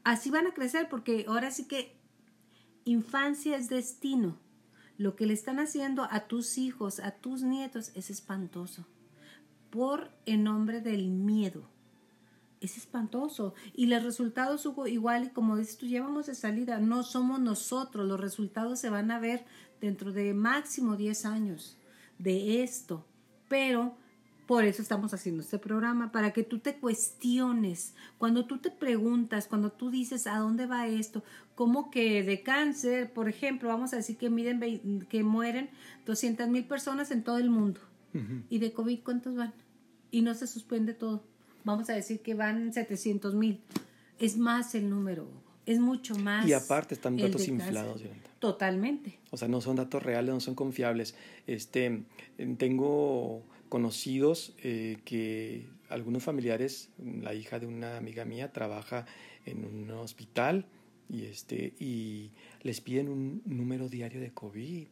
[0.04, 1.96] Así van a crecer porque ahora sí que
[2.84, 4.38] infancia es destino.
[4.98, 8.86] Lo que le están haciendo a tus hijos, a tus nietos, es espantoso.
[9.70, 11.68] Por en nombre del miedo
[12.60, 13.54] es espantoso.
[13.74, 18.06] Y los resultados, Hugo, igual, y como dices tú, llevamos de salida, no somos nosotros,
[18.06, 19.44] los resultados se van a ver
[19.80, 21.78] dentro de máximo 10 años
[22.18, 23.04] de esto.
[23.48, 23.96] Pero
[24.46, 27.94] por eso estamos haciendo este programa, para que tú te cuestiones.
[28.18, 31.22] Cuando tú te preguntas, cuando tú dices, ¿a dónde va esto?
[31.54, 35.70] Como que de cáncer, por ejemplo, vamos a decir que, miden, que mueren
[36.06, 37.80] 200 mil personas en todo el mundo.
[38.50, 39.54] ¿Y de COVID cuántos van?
[40.10, 41.22] Y no se suspende todo
[41.64, 43.60] vamos a decir que van 700 mil.
[44.18, 45.28] Es más el número,
[45.66, 46.46] es mucho más.
[46.46, 48.02] Y aparte están datos inflados.
[48.38, 49.18] Totalmente.
[49.30, 51.14] O sea, no son datos reales, no son confiables.
[51.46, 52.04] Este,
[52.58, 59.06] tengo conocidos eh, que algunos familiares, la hija de una amiga mía trabaja
[59.46, 60.66] en un hospital
[61.08, 64.88] y este y les piden un número diario de COVID.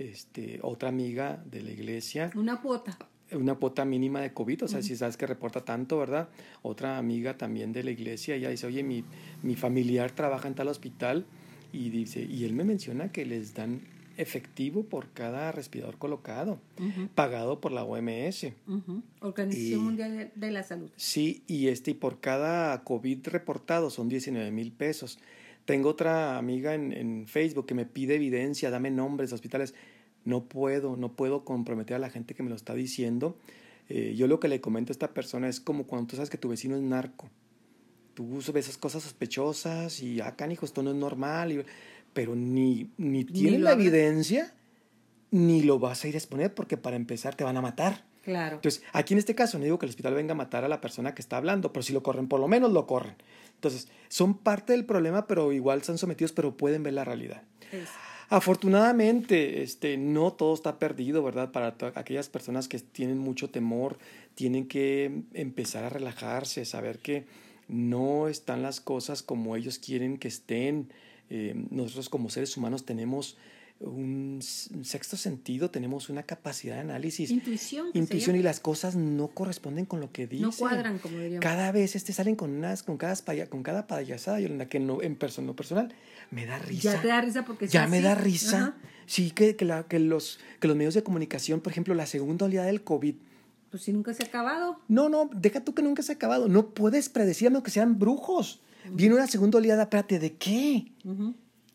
[0.00, 2.32] Este, otra amiga de la iglesia.
[2.34, 2.98] Una cuota
[3.30, 6.28] una cuota mínima de COVID, o sea, si sabes que reporta tanto, ¿verdad?
[6.62, 9.04] Otra amiga también de la iglesia, ella dice, oye, mi,
[9.42, 11.24] mi familiar trabaja en tal hospital
[11.72, 13.82] y dice, y él me menciona que les dan
[14.18, 16.58] efectivo por cada respirador colocado,
[17.14, 18.48] pagado por la OMS.
[19.20, 20.90] Organización Mundial de la Salud.
[20.96, 25.18] Sí, y este, y por cada COVID reportado son 19 mil pesos.
[25.64, 29.74] Tengo otra amiga en, en Facebook que me pide evidencia, dame nombres hospitales
[30.28, 33.36] no puedo, no puedo comprometer a la gente que me lo está diciendo.
[33.88, 36.36] Eh, yo lo que le comento a esta persona es como cuando tú sabes que
[36.38, 37.30] tu vecino es narco.
[38.14, 41.64] Tú ves esas cosas sospechosas y acá, ah, hijo, esto no es normal,
[42.12, 44.54] pero ni, ni tienen la evidencia
[45.30, 48.04] ni lo vas a ir a exponer porque para empezar te van a matar.
[48.22, 48.56] Claro.
[48.56, 50.80] Entonces, aquí en este caso no digo que el hospital venga a matar a la
[50.80, 53.16] persona que está hablando, pero si lo corren, por lo menos lo corren.
[53.54, 57.42] Entonces, son parte del problema, pero igual están sometidos, pero pueden ver la realidad.
[58.28, 61.50] Afortunadamente, este, no todo está perdido, ¿verdad?
[61.50, 63.98] Para aquellas personas que tienen mucho temor,
[64.34, 67.24] tienen que empezar a relajarse, saber que
[67.68, 70.92] no están las cosas como ellos quieren que estén.
[71.30, 73.36] Eh, nosotros como seres humanos tenemos
[73.80, 77.30] un sexto sentido, tenemos una capacidad de análisis.
[77.30, 77.88] Intuición.
[77.94, 80.46] Intuición y las cosas no corresponden con lo que dicen.
[80.46, 81.42] No cuadran, como diríamos.
[81.42, 83.14] Cada vez este salen con unas, con cada,
[83.48, 85.94] con cada payasada, Yolanda, que no, en persona, personal,
[86.30, 86.94] me da risa.
[86.94, 88.74] Ya te da risa porque Ya me da risa.
[89.06, 92.46] Sí, que, que, la, que, los, que los medios de comunicación, por ejemplo, la segunda
[92.46, 93.14] oleada del COVID,
[93.70, 94.80] pues si nunca se ha acabado.
[94.88, 96.48] No, no, deja tú que nunca se ha acabado.
[96.48, 98.60] No puedes predecir que sean brujos.
[98.90, 100.92] Viene una segunda oleada, espérate, ¿de qué?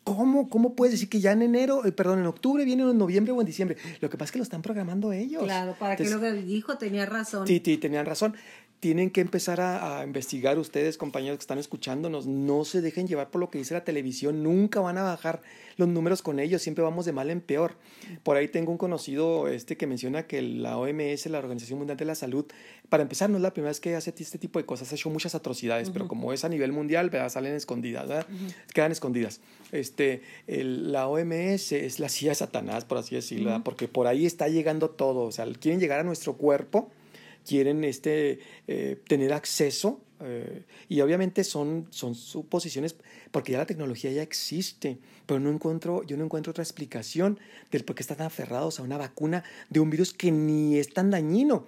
[0.03, 0.49] ¿Cómo?
[0.49, 3.39] ¿Cómo puedes decir que ya en enero, eh, perdón, en octubre viene en noviembre o
[3.39, 3.77] en diciembre?
[4.01, 5.43] Lo que pasa es que lo están programando ellos.
[5.43, 7.47] Claro, para que lo que dijo tenía razón.
[7.47, 8.35] Sí, sí, tenían razón
[8.84, 12.28] tienen que empezar a, investigar ustedes, compañeros que están escuchándonos.
[12.28, 14.43] No se dejen llevar por lo que dice la televisión.
[14.43, 15.41] Nunca van a bajar
[15.78, 16.62] los números con ellos.
[16.62, 17.78] Siempre vamos de mal en peor.
[18.24, 22.04] Por ahí tengo un conocido este que menciona que la OMS, la Organización Mundial de
[22.04, 22.46] la Salud,
[22.89, 24.91] para empezar, no es la primera vez que hace este tipo de cosas.
[24.91, 28.26] Ha hecho muchas atrocidades, pero como es a nivel mundial, salen escondidas,
[28.74, 29.39] quedan escondidas.
[29.72, 34.50] Este, la OMS es la CIA de Satanás, por así decirlo, porque por ahí está
[34.50, 35.22] llegando todo.
[35.22, 36.91] O sea, quieren llegar a nuestro cuerpo
[37.45, 42.95] quieren este, eh, tener acceso eh, y obviamente son, son suposiciones
[43.32, 47.39] porque ya la tecnología ya existe, pero no encuentro, yo no encuentro otra explicación
[47.71, 51.10] del por qué están aferrados a una vacuna de un virus que ni es tan
[51.10, 51.65] dañino.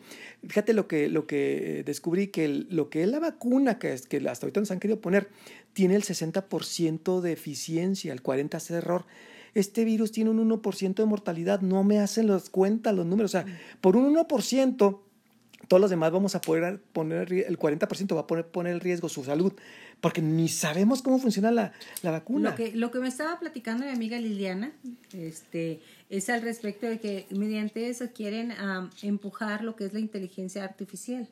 [0.47, 4.17] Fíjate lo que, lo que descubrí, que lo que es la vacuna, que, es, que
[4.29, 5.29] hasta ahorita nos han querido poner,
[5.73, 9.05] tiene el 60% de eficiencia, el 40% es error
[9.55, 13.39] este virus tiene un 1% de mortalidad, no me hacen las cuentas, los números, o
[13.39, 13.45] sea,
[13.79, 14.99] por un 1%
[15.67, 19.09] todos los demás vamos a poder poner, el 40% va a poner, poner en riesgo
[19.09, 19.53] su salud,
[20.01, 22.51] porque ni sabemos cómo funciona la, la vacuna.
[22.51, 24.71] Lo que, lo que me estaba platicando mi amiga Liliana
[25.13, 28.53] este, es al respecto de que mediante eso quieren
[29.01, 31.27] empujar lo que es la inteligencia artificial,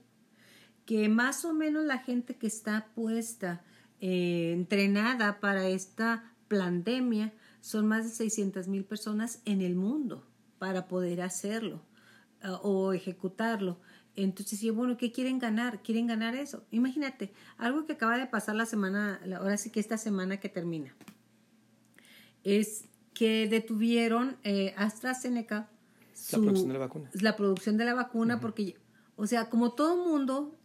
[0.86, 3.62] que más o menos la gente que está puesta,
[4.02, 10.28] eh, entrenada para esta pandemia, son más de 600 mil personas en el mundo
[10.60, 11.82] para poder hacerlo
[12.42, 13.80] ah, o ejecutarlo.
[14.16, 15.82] Entonces, sí, bueno, ¿qué quieren ganar?
[15.82, 16.66] Quieren ganar eso.
[16.72, 20.96] Imagínate, algo que acaba de pasar la semana, ahora sí que esta semana que termina,
[22.44, 25.70] es que detuvieron eh, AstraZeneca
[26.32, 27.10] la producción de la vacuna.
[27.14, 28.78] La producción de la vacuna, porque,
[29.16, 30.58] o sea, como todo mundo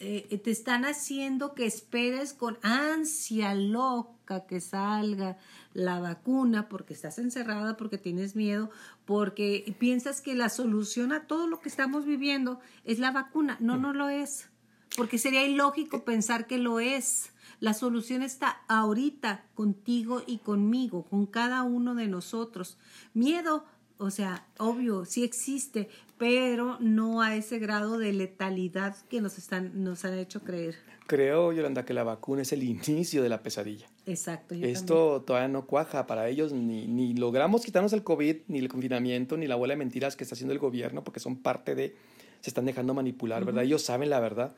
[0.00, 5.38] eh, te están haciendo que esperes con ansia loca que salga
[5.74, 8.70] la vacuna porque estás encerrada, porque tienes miedo,
[9.04, 13.58] porque piensas que la solución a todo lo que estamos viviendo es la vacuna.
[13.60, 14.48] No, no lo es,
[14.96, 17.30] porque sería ilógico pensar que lo es.
[17.60, 22.78] La solución está ahorita contigo y conmigo, con cada uno de nosotros.
[23.12, 23.64] Miedo,
[23.98, 29.84] o sea, obvio, sí existe, pero no a ese grado de letalidad que nos, están,
[29.84, 30.76] nos han hecho creer.
[31.06, 33.86] Creo, Yolanda, que la vacuna es el inicio de la pesadilla.
[34.06, 34.54] Exacto.
[34.54, 39.36] Esto todavía no cuaja para ellos, ni, ni logramos quitarnos el COVID, ni el confinamiento,
[39.36, 41.94] ni la bola de mentiras que está haciendo el gobierno, porque son parte de,
[42.40, 43.64] se están dejando manipular, ¿verdad?
[43.64, 44.54] Ellos saben la verdad.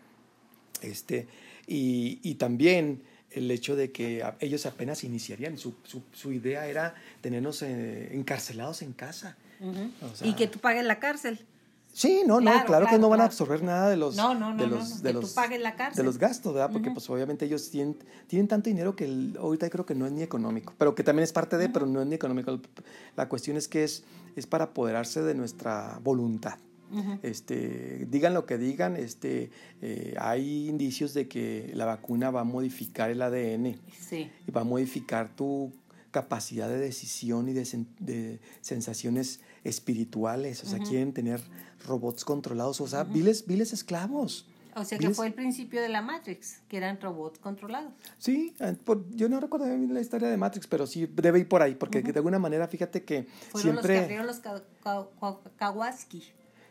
[0.82, 1.26] Este,
[1.66, 3.02] y, y también
[3.36, 5.58] el hecho de que ellos apenas iniciarían.
[5.58, 9.36] Su, su, su idea era tenernos eh, encarcelados en casa.
[10.22, 11.44] y que tú pagues la cárcel.
[11.92, 14.66] Sí, no, no, claro, que no van a absorber nada de los, no, no, de
[14.66, 15.96] los, de los, la cárcel.
[15.96, 16.70] de los gastos, ¿verdad?
[16.70, 17.96] Porque pues obviamente ellos tienen,
[18.26, 21.32] tienen tanto dinero que ahorita creo que no es ni económico, pero que también es
[21.32, 22.60] parte de, pero no es ni económico.
[23.16, 24.04] La cuestión es que es,
[24.36, 26.58] es para apoderarse de nuestra voluntad
[27.22, 29.50] este, digan lo que digan, este,
[29.82, 34.64] eh, hay indicios de que la vacuna va a modificar el ADN y va a
[34.64, 35.72] modificar tu
[36.10, 40.64] capacidad de decisión y de, sensaciones espirituales.
[40.64, 41.40] O sea, quieren tener
[41.86, 44.46] robots controlados, o sea, viles, viles esclavos.
[44.74, 47.94] O sea, que fue el principio de la Matrix, que eran robots controlados.
[48.18, 48.74] Sí, ah,
[49.14, 52.02] yo no recuerdo bien la historia de Matrix, pero sí debe ir por ahí, porque
[52.02, 53.94] de alguna manera, fíjate que Fueron siempre...
[53.94, 56.24] los que abrieron los Kawasaki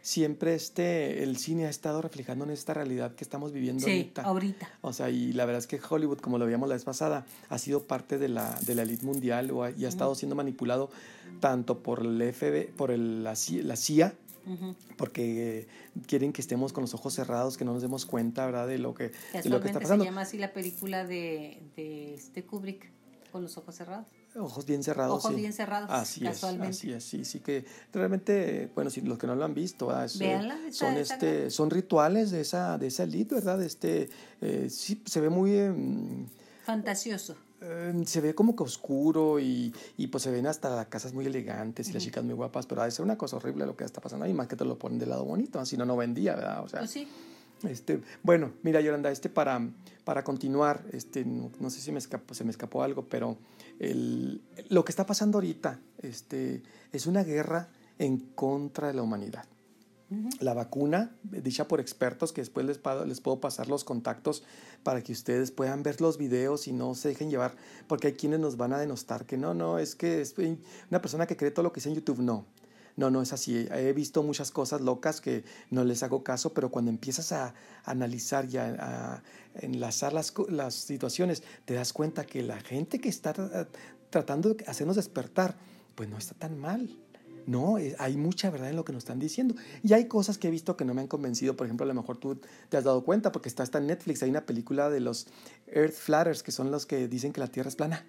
[0.05, 4.69] siempre este, el cine ha estado reflejando en esta realidad que estamos viviendo sí, ahorita.
[4.81, 7.57] O sea, y la verdad es que Hollywood, como lo veíamos la vez pasada, ha
[7.57, 10.91] sido parte de la, de la elite mundial o y ha estado siendo manipulado
[11.39, 14.13] tanto por el FB, por el, la, CIA
[14.95, 15.67] porque
[16.05, 18.67] quieren que estemos con los ojos cerrados, que no nos demos cuenta, ¿verdad?
[18.67, 20.03] De lo que, de lo que está pasando.
[20.03, 22.91] se llama así la película de, de este Kubrick,
[23.31, 24.05] con los ojos cerrados.
[24.37, 25.17] Ojos bien cerrados.
[25.17, 25.89] Ojos bien cerrados.
[25.89, 26.71] Así casualmente.
[26.71, 29.89] es, así es, sí, sí que realmente, bueno, si los que no lo han visto,
[30.71, 33.61] son este, son rituales de esa, de esa elite, ¿verdad?
[33.61, 34.09] Este,
[34.41, 36.25] eh, sí, se ve muy em,
[36.63, 37.35] fantasioso.
[37.61, 41.89] Em, se ve como que oscuro y, y, pues se ven hasta casas muy elegantes
[41.89, 44.01] y las chicas muy guapas, pero ha de ser una cosa horrible lo que está
[44.01, 46.63] pasando ahí, más que te lo ponen del lado bonito, si no, no vendía, ¿verdad?
[46.63, 47.07] O sea, pues sí.
[47.67, 49.61] Este, bueno, mira Yolanda, este para,
[50.03, 53.37] para continuar, este, no, sé si me escapó, se me escapó algo, pero
[53.79, 59.45] el, lo que está pasando ahorita este, es una guerra en contra de la humanidad.
[60.39, 64.43] La vacuna, dicha por expertos, que después les, les puedo pasar los contactos
[64.83, 67.55] para que ustedes puedan ver los videos y no se dejen llevar,
[67.87, 70.35] porque hay quienes nos van a denostar que no, no, es que es
[70.89, 72.45] una persona que cree todo lo que dice en YouTube, no.
[72.97, 73.67] No, no es así.
[73.71, 77.53] He visto muchas cosas locas que no les hago caso, pero cuando empiezas a
[77.83, 79.21] analizar y a,
[79.55, 83.33] enlazar las, las situaciones, te das cuenta que la gente que está
[84.09, 85.57] tratando de hacernos despertar,
[85.95, 86.97] pues no está tan mal.
[87.47, 89.55] No, eh, hay mucha verdad en lo que nos están diciendo.
[89.83, 91.55] Y hay cosas que he visto que no me han convencido.
[91.55, 94.23] Por ejemplo, a lo mejor tú te has dado cuenta porque está hasta en Netflix.
[94.23, 95.27] Hay una película de los
[95.67, 98.05] Earth Flatters, que son los que dicen que la Tierra es plana.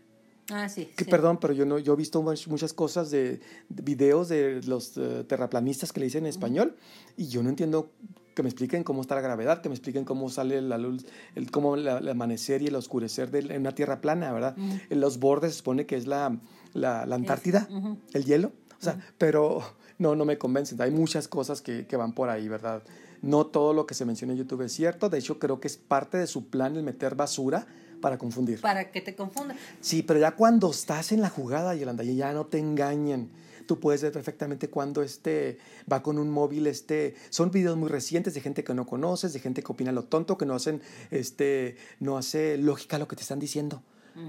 [0.50, 0.90] Ah, sí.
[0.96, 5.24] Que, Perdón, pero yo no, yo he visto muchas cosas de, videos de los eh,
[5.26, 6.76] terraplanistas que le dicen en español
[7.16, 7.90] y yo no entiendo
[8.34, 11.50] que me expliquen cómo está la gravedad, que me expliquen cómo sale la luz, el,
[11.50, 14.54] cómo el amanecer y el oscurecer de, en una tierra plana, ¿verdad?
[14.90, 16.38] En los bordes se supone que es la,
[16.74, 17.66] la, Antártida,
[18.12, 19.62] el hielo, o sea, pero
[19.98, 20.80] no, no me convencen.
[20.82, 22.82] Hay muchas cosas que, que van por ahí, ¿verdad?
[23.22, 25.78] No todo lo que se menciona en YouTube es cierto, de hecho creo que es
[25.78, 27.66] parte de su plan el meter basura
[28.00, 28.60] para confundir.
[28.60, 29.56] Para que te confunda.
[29.80, 33.30] Sí, pero ya cuando estás en la jugada, Yolanda, ya no te engañen.
[33.66, 35.58] Tú puedes ver perfectamente cuando este
[35.90, 39.40] va con un móvil, este, son videos muy recientes de gente que no conoces, de
[39.40, 40.80] gente que opina lo tonto, que no hacen,
[41.10, 43.82] este, no hace lógica lo que te están diciendo.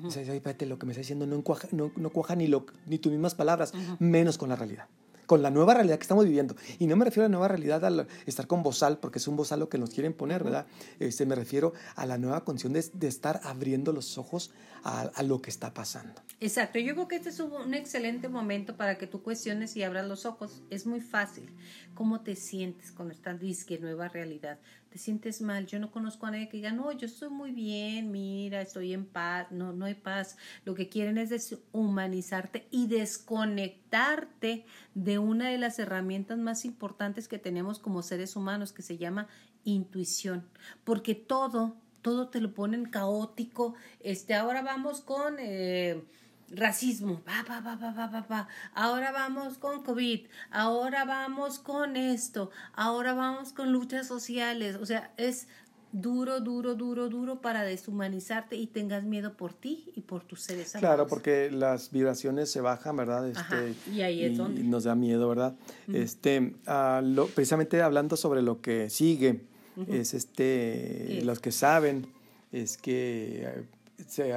[0.04, 2.66] O sea, espérate, lo que me está diciendo no, cuaja, no, no cuaja ni, lo,
[2.88, 4.88] ni tus mismas palabras, menos con la realidad
[5.28, 6.56] con la nueva realidad que estamos viviendo.
[6.80, 9.36] Y no me refiero a la nueva realidad al estar con bozal, porque es un
[9.36, 10.66] bozal lo que nos quieren poner, ¿verdad?
[11.00, 14.52] Este, me refiero a la nueva condición de, de estar abriendo los ojos
[14.84, 16.22] a, a, lo que está pasando.
[16.40, 20.08] Exacto, yo creo que este es un excelente momento para que tú cuestiones y abras
[20.08, 20.64] los ojos.
[20.70, 21.52] Es muy fácil.
[21.94, 24.60] ¿Cómo te sientes con esta disque nueva realidad?
[24.90, 25.66] ¿Te sientes mal?
[25.66, 29.06] Yo no conozco a nadie que diga, no, yo estoy muy bien, mira, estoy en
[29.06, 29.52] paz.
[29.52, 30.38] No, no hay paz.
[30.64, 37.38] Lo que quieren es deshumanizarte y desconectarte de una de las herramientas más importantes que
[37.38, 39.28] tenemos como seres humanos, que se llama
[39.66, 40.48] intuición.
[40.84, 43.76] Porque todo, todo te lo ponen caótico.
[44.00, 45.36] Este, ahora vamos con...
[45.40, 46.04] Eh,
[46.50, 52.52] racismo, va, va, va, va, va, va, ahora vamos con COVID, ahora vamos con esto,
[52.74, 55.48] ahora vamos con luchas sociales, o sea, es
[55.92, 60.76] duro, duro, duro, duro para deshumanizarte y tengas miedo por ti y por tus seres
[60.76, 60.96] amados.
[60.96, 63.28] Claro, porque las vibraciones se bajan, ¿verdad?
[63.30, 64.64] Este, y ahí es donde.
[64.64, 65.56] nos da miedo, ¿verdad?
[65.92, 69.42] Este, uh, lo, precisamente hablando sobre lo que sigue,
[69.88, 72.08] es este, los que saben,
[72.52, 73.66] es que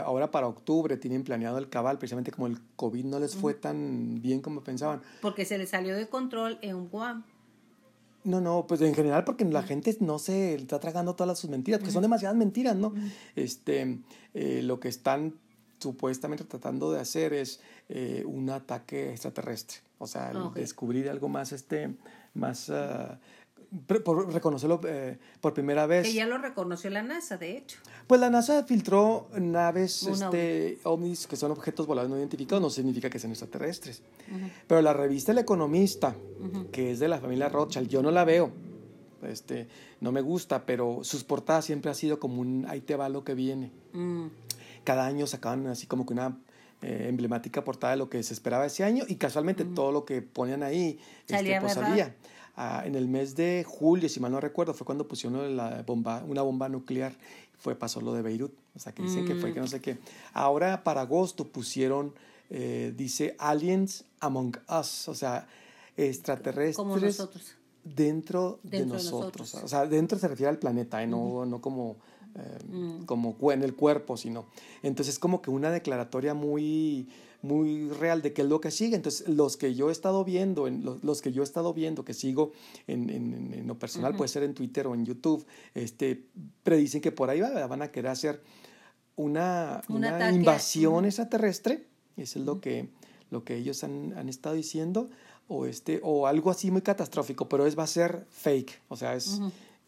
[0.02, 4.20] ahora para octubre tienen planeado el cabal, precisamente como el COVID no les fue tan
[4.20, 5.02] bien como pensaban.
[5.20, 7.24] Porque se les salió de control en Guam.
[8.22, 11.80] No, no, pues en general porque la gente no se está tragando todas sus mentiras,
[11.80, 12.94] porque son demasiadas mentiras, ¿no?
[13.34, 13.98] Este,
[14.34, 15.34] eh, lo que están
[15.78, 21.96] supuestamente tratando de hacer es eh, un ataque extraterrestre, o sea, descubrir algo más, este,
[22.34, 23.18] más ah,
[24.04, 26.06] por reconocerlo eh, por primera vez.
[26.06, 27.78] Que ya lo reconoció la NASA, de hecho.
[28.06, 33.08] Pues la NASA filtró naves este, ovnis, que son objetos voladores no identificados, no significa
[33.08, 34.02] que sean extraterrestres.
[34.66, 36.16] Pero la revista El Economista,
[36.72, 38.50] que es de la familia Rothschild, yo no la veo,
[39.22, 39.68] este,
[40.00, 43.22] no me gusta, pero sus portadas siempre ha sido como un ahí te va lo
[43.22, 43.70] que viene.
[43.92, 44.26] Mm.
[44.82, 46.38] Cada año sacaban así como que una
[46.82, 50.22] eh, emblemática portada de lo que se esperaba ese año y casualmente todo lo que
[50.22, 52.16] ponían ahí este, pues, salía
[52.84, 56.42] en el mes de julio, si mal no recuerdo, fue cuando pusieron la bomba, una
[56.42, 57.14] bomba nuclear,
[57.58, 59.98] fue pasó lo de Beirut, o sea que dicen que fue que no sé qué.
[60.32, 62.14] Ahora para agosto pusieron,
[62.50, 65.46] eh, dice Aliens Among Us, o sea,
[65.96, 66.76] extraterrestres.
[66.76, 67.56] Como nosotros.
[67.82, 69.54] Dentro, de, nosotros.
[69.54, 71.06] O sea, dentro se refiere al planeta, ¿eh?
[71.06, 71.96] no, no como,
[72.34, 73.04] eh, mm.
[73.04, 74.46] como en el cuerpo, sino.
[74.82, 77.08] Entonces es como que una declaratoria muy
[77.42, 78.96] muy real de qué es lo que sigue.
[78.96, 82.14] Entonces, los que yo he estado viendo, en, los, que yo he estado viendo, que
[82.14, 82.52] sigo
[82.86, 86.26] en, en, en lo personal, puede ser en Twitter o en YouTube, este,
[86.62, 88.42] predicen que por ahí van a querer hacer
[89.16, 91.86] una, una invasión extraterrestre.
[92.16, 92.88] Eso es lo que,
[93.30, 95.08] lo que ellos han, han estado diciendo.
[95.48, 99.16] o, este, o algo así muy catastrófico, pero es, va a ser fake, o sea,
[99.16, 99.40] es...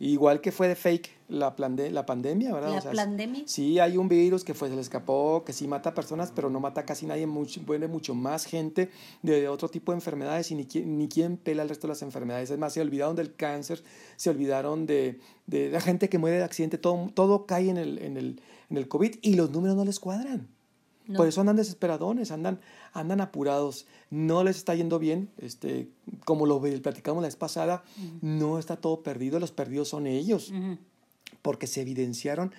[0.05, 2.83] Igual que fue de fake la, la pandemia, ¿verdad?
[2.93, 3.45] ¿La pandemia?
[3.47, 6.59] Sí, hay un virus que fue, se le escapó, que sí mata personas, pero no
[6.59, 8.91] mata casi nadie, mucho, muere mucho más gente
[9.23, 12.51] de otro tipo de enfermedades y ni, ni quien pela el resto de las enfermedades.
[12.51, 13.85] Es más, se olvidaron del cáncer,
[14.17, 17.99] se olvidaron de, de la gente que muere de accidente, todo, todo cae en el,
[17.99, 18.41] en, el,
[18.71, 20.49] en el COVID y los números no les cuadran.
[21.17, 22.61] Por eso andan desesperadones, andan,
[22.93, 25.89] andan apurados, no les está yendo bien, este,
[26.25, 27.83] como lo platicamos la vez pasada,
[28.21, 30.53] no está todo perdido, los perdidos son ellos,
[31.43, 32.53] porque se evidenciaron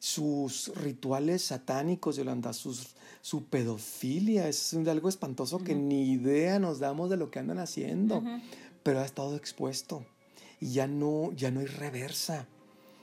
[0.00, 7.10] sus rituales satánicos, Yolanda, sus, su pedofilia, es algo espantoso que ni idea nos damos
[7.10, 8.22] de lo que andan haciendo,
[8.82, 10.04] pero ha estado expuesto
[10.60, 12.48] y ya no, ya no hay reversa,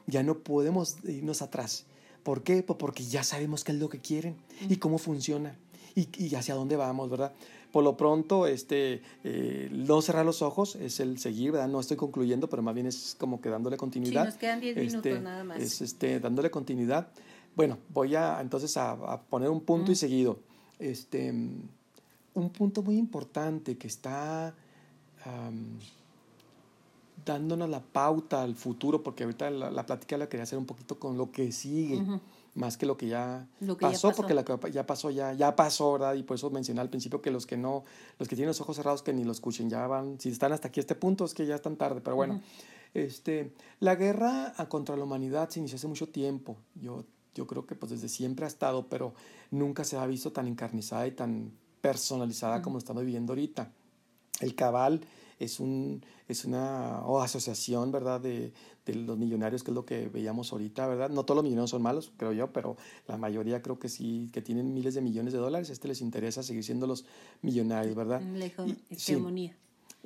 [0.06, 1.86] ya no podemos irnos atrás
[2.24, 2.64] ¿Por qué?
[2.64, 4.36] Pues porque ya sabemos qué es lo que quieren
[4.70, 5.58] y cómo funciona
[5.96, 7.34] y, y hacia dónde vamos, ¿verdad?
[7.72, 11.70] Por lo pronto, este, eh, no cerrar los ojos es el seguir, ¿verdad?
[11.70, 14.24] No estoy concluyendo, pero más bien es como que dándole continuidad.
[14.24, 15.60] Sí, nos quedan 10 minutos este, nada más.
[15.62, 17.08] Es este, dándole continuidad.
[17.56, 20.40] Bueno, voy a entonces a, poner un punto y seguido.
[20.80, 24.54] Este, un punto muy importante que está
[27.26, 31.18] dándonos la pauta al futuro, porque ahorita la, plática la quería hacer un poquito con
[31.18, 32.04] lo que sigue,
[32.54, 33.48] más que lo que ya,
[33.80, 36.16] pasó, porque la que ya pasó ya, ya pasó, ¿verdad?
[36.16, 37.84] Y por eso mencioné al principio que los que no,
[38.20, 40.68] los que tienen los ojos cerrados que ni lo escuchen, ya van, si están hasta
[40.68, 42.42] aquí a este punto es que ya están tarde, pero bueno,
[42.94, 47.06] este, la guerra contra la humanidad se inició hace mucho tiempo, yo,
[47.36, 49.14] yo creo que pues desde siempre ha estado, pero
[49.50, 51.52] nunca se ha visto tan encarnizada y tan
[51.82, 53.72] personalizada como estamos viviendo ahorita.
[54.40, 55.02] El cabal
[55.44, 58.54] es, un, es una asociación, ¿verdad?, de,
[58.86, 61.10] de, los millonarios, que es lo que veíamos ahorita, ¿verdad?
[61.10, 62.78] No todos los millonarios son malos, creo yo, pero
[63.08, 66.44] la mayoría creo que sí, que tienen miles de millones de dólares, este les interesa
[66.44, 67.06] seguir siendo los
[67.42, 68.22] millonarios, ¿verdad?
[68.22, 68.46] La
[68.90, 69.58] hegemonía.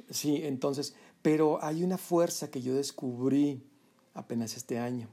[0.09, 3.63] Sí, entonces, pero hay una fuerza que yo descubrí
[4.13, 5.07] apenas este año.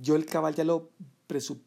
[0.00, 0.88] Yo el cabal ya lo
[1.26, 1.60] presup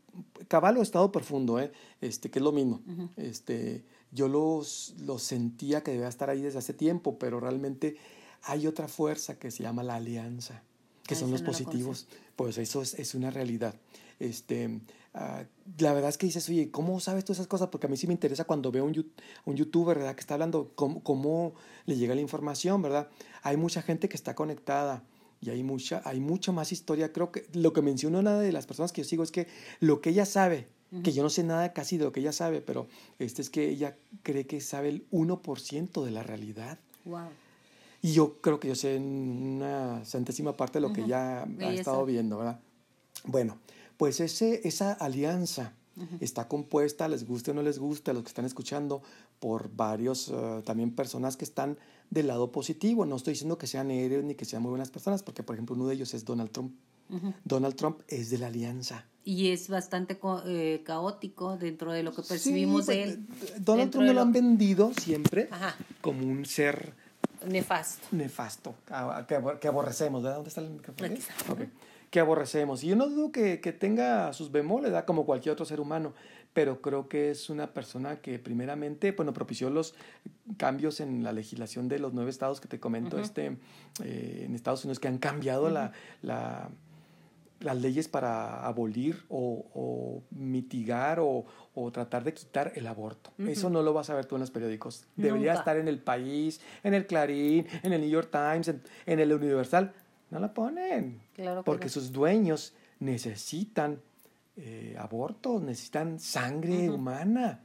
[0.48, 1.72] cabal o estado profundo, ¿eh?
[2.02, 2.82] este, que es lo mismo.
[3.16, 7.96] este, yo los, los sentía que debía estar ahí desde hace tiempo, pero realmente
[8.44, 10.64] hay otra fuerza que se llama la alianza,
[11.08, 12.08] que son los positivos.
[12.36, 13.76] Pues eso es, es, una realidad.
[14.20, 14.82] Este,
[15.14, 15.44] ah,
[15.78, 17.70] la verdad es que dices, oye, ¿cómo sabes tú esas cosas?
[17.70, 19.12] Porque a mí sí me interesa cuando veo un,
[19.46, 20.16] un youtuber, ¿verdad?
[20.16, 21.54] Que está hablando, cómo, cómo
[21.86, 23.10] le llega la información, ¿verdad?
[23.44, 25.04] Hay mucha gente que está conectada
[25.40, 27.14] y hay mucha, hay mucha más historia.
[27.14, 29.48] Creo que lo que mencionó una de las personas que yo sigo es que
[29.80, 30.68] lo que ella sabe
[31.04, 32.88] que yo no sé nada casi de lo que ella sabe, pero
[33.18, 36.80] este es que ella cree que sabe el 1% de la realidad.
[37.06, 37.30] Wow.
[38.02, 42.06] Y yo creo que yo sé una centésima parte de lo que ella ha estado
[42.06, 42.60] viendo, ¿verdad?
[43.26, 43.58] Bueno,
[43.98, 45.74] pues ese, esa alianza
[46.20, 49.04] está compuesta, les guste o no les guste, a los que están escuchando,
[49.40, 51.78] por varios eh, también personas que están
[52.10, 53.06] del lado positivo.
[53.06, 55.76] No estoy diciendo que sean héroes ni que sean muy buenas personas, porque por ejemplo
[55.76, 56.74] uno de ellos es Donald Trump.
[57.44, 59.06] Donald Trump es de la alianza.
[59.24, 63.28] Y es bastante eh, caótico dentro de lo que percibimos de él.
[63.60, 65.50] Donald Trump lo han vendido siempre
[66.02, 66.94] como un ser
[67.48, 68.08] nefasto.
[68.12, 68.76] Nefasto,
[69.60, 70.24] que, aborrecemos.
[70.24, 71.16] ¿Dónde está el micrófono?
[72.10, 72.84] Que aborrecemos.
[72.84, 76.14] Y yo no dudo que, que tenga sus bemoles, como cualquier otro ser humano,
[76.54, 79.96] pero creo que es una persona que primeramente, bueno, propició los
[80.58, 83.58] cambios en la legislación de los nueve estados que te comento, este,
[84.04, 86.70] eh, en Estados Unidos, que han cambiado la, la
[87.62, 91.46] las leyes para abolir o, mitigar o,
[91.92, 93.32] tratar de quitar el aborto.
[93.38, 95.06] Eso no lo vas a ver tú en los periódicos.
[95.16, 98.74] Debería estar en el País, en el Clarín, en el New York Times,
[99.06, 99.94] en, el Universal.
[100.30, 101.22] No la ponen.
[101.66, 104.00] porque sus dueños necesitan
[104.58, 107.62] eh, abortos, necesitan sangre humana,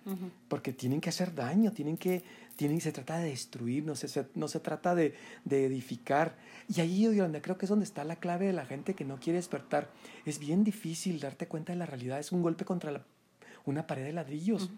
[0.49, 2.23] porque tienen que hacer daño, tienen que
[2.57, 6.37] tienen, se trata de destruir, no se, no se trata de, de edificar.
[6.75, 9.19] Y ahí, Yolanda, creo que es donde está la clave de la gente que no
[9.19, 9.89] quiere despertar.
[10.25, 13.05] Es bien difícil darte cuenta de la realidad, es un golpe contra la,
[13.67, 14.71] una pared de ladrillos.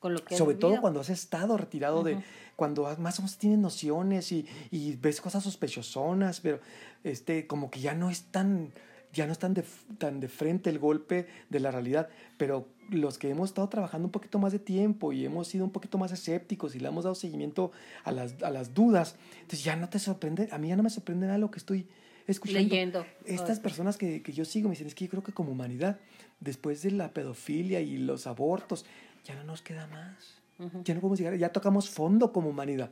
[0.00, 2.22] Con lo que Sobre todo cuando has estado retirado de,
[2.56, 6.60] cuando más o menos tienes nociones y, y ves cosas sospechosonas, pero
[7.04, 8.70] este, como que ya no es tan,
[9.14, 9.64] ya no es tan de,
[9.96, 14.12] tan de frente el golpe de la realidad, pero los que hemos estado trabajando un
[14.12, 17.14] poquito más de tiempo y hemos sido un poquito más escépticos y le hemos dado
[17.14, 17.72] seguimiento
[18.04, 20.90] a las, a las dudas, entonces ya no te sorprende, a mí ya no me
[20.90, 21.86] sorprende nada lo que estoy
[22.26, 22.60] escuchando.
[22.60, 23.06] Leyendo.
[23.26, 25.98] Estas personas que, que yo sigo me dicen, es que yo creo que como humanidad,
[26.40, 28.84] después de la pedofilia y los abortos,
[29.24, 30.42] ya no nos queda más.
[30.84, 32.90] Ya no podemos llegar, ya tocamos fondo como humanidad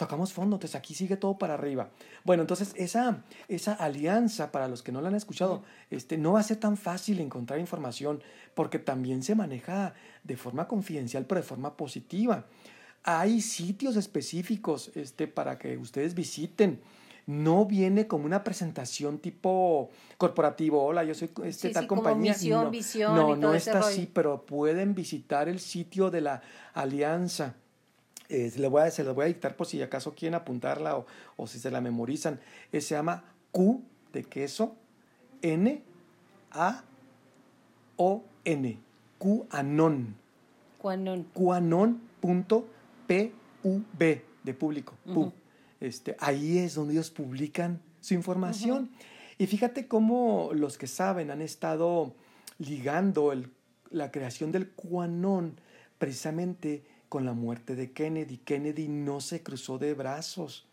[0.00, 1.90] tocamos fondo, entonces aquí sigue todo para arriba.
[2.24, 6.40] Bueno, entonces esa, esa alianza, para los que no la han escuchado, este, no va
[6.40, 8.22] a ser tan fácil encontrar información
[8.54, 9.92] porque también se maneja
[10.24, 12.46] de forma confidencial, pero de forma positiva.
[13.04, 16.80] hay sitios específicos este, para que ustedes visiten.
[17.26, 20.82] No viene como una presentación tipo corporativo.
[20.82, 22.32] Hola, yo soy este, Sí, tal sí, como compañía.
[22.32, 23.86] misión, no, visión no, no está rollo.
[23.86, 26.42] así, pero pueden visitar el sitio de la
[26.74, 27.54] alianza.
[28.30, 30.96] Eh, se, le voy a, se los voy a dictar por si acaso quieren apuntarla
[30.96, 31.06] o,
[31.36, 32.38] o si se la memorizan.
[32.72, 34.76] Eh, se llama Q de queso,
[35.42, 35.82] N,
[36.52, 36.84] A,
[37.96, 38.78] O, N.
[39.18, 40.14] QAnon.
[40.78, 42.64] Cuando QAnon.pub
[44.44, 44.94] de público.
[45.04, 45.16] pub.
[45.16, 45.32] Ujú.
[45.80, 48.90] este, ahí es donde ellos publican su información.
[49.38, 52.14] Y fíjate cómo los que saben han estado
[52.58, 53.50] ligando el-
[53.90, 55.58] la creación del QAnon
[55.98, 58.38] precisamente con la muerte de Kennedy.
[58.38, 60.64] Kennedy no se cruzó de brazos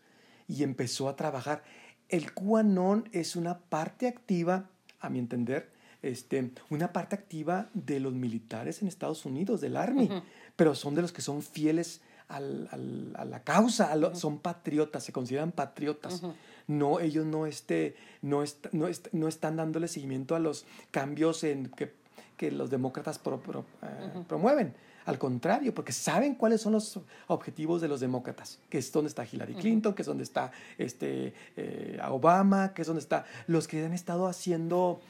[0.46, 1.62] y empezó a trabajar.
[2.08, 4.70] El QAnon es una parte activa,
[5.00, 5.68] a mi entender,
[6.00, 10.08] este, una parte activa de los militares en Estados Unidos, del Army,
[10.56, 14.38] pero son de los que son fieles al- al- a la causa, a lo- son
[14.38, 16.22] patriotas, se consideran patriotas.
[16.68, 21.42] No, ellos no, este, no, est- no, est- no están dándole seguimiento a los cambios
[21.42, 21.92] en que,
[22.36, 24.74] que los demócratas pro- pro- eh, promueven.
[25.08, 29.24] Al contrario, porque saben cuáles son los objetivos de los demócratas, que es donde está
[29.24, 33.84] Hillary Clinton, que es donde está este, eh, Obama, que es donde está los que
[33.84, 35.00] han estado haciendo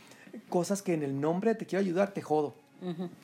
[0.49, 2.55] cosas que en el nombre te quiero ayudar, te jodo.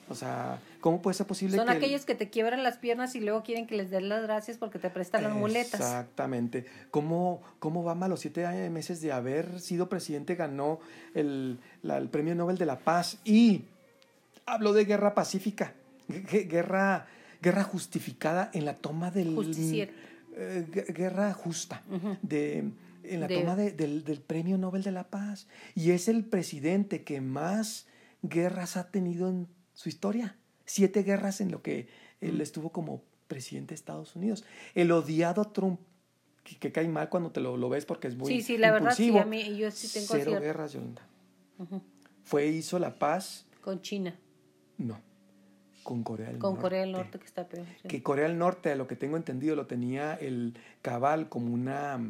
[0.08, 1.72] O sea, ¿cómo puede ser posible Son que...
[1.74, 4.58] el- aquellos que te quiebran las piernas y luego quieren que les den las gracias
[4.58, 5.80] porque te prestan las muletas.
[5.80, 6.66] Exactamente.
[6.90, 10.80] ¿Cómo, cómo Obama a los siete meses de haber sido presidente ganó
[11.14, 13.62] el, la- el Premio Nobel de la Paz y
[14.44, 15.72] habló de guerra pacífica,
[16.08, 17.06] guerra,
[17.42, 19.36] guerra justificada en la toma del...
[20.36, 21.82] Eh, gue- guerra justa.
[22.22, 22.70] De,
[23.04, 25.46] en la De- toma de- del, del Premio Nobel de la Paz.
[25.74, 27.86] Y es el presidente que más
[28.22, 30.36] guerras ha tenido en su historia.
[30.64, 31.88] Siete guerras en lo que
[32.20, 34.44] él estuvo como presidente de Estados Unidos.
[34.74, 35.78] El odiado Trump,
[36.42, 38.72] que, que cae mal cuando te lo, lo ves porque es muy Sí, sí, la
[38.72, 39.20] verdad, sí, impulsivo.
[39.20, 41.02] a mí- yo sí tengo Cero cierto- guerras, Yolanda.
[41.58, 41.82] Ujú.
[42.24, 44.18] Fue, hizo la paz, Con China,
[44.78, 45.00] no,
[45.84, 46.62] con Corea del con Norte.
[46.62, 47.66] Corea del Norte que está peor.
[47.82, 47.88] sí.
[47.88, 52.00] que Corea del Norte, a lo que tengo entendido, lo tenía el Cabal como una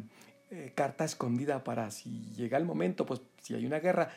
[0.49, 4.09] eh, carta escondida para si llega el momento, pues si hay una guerra,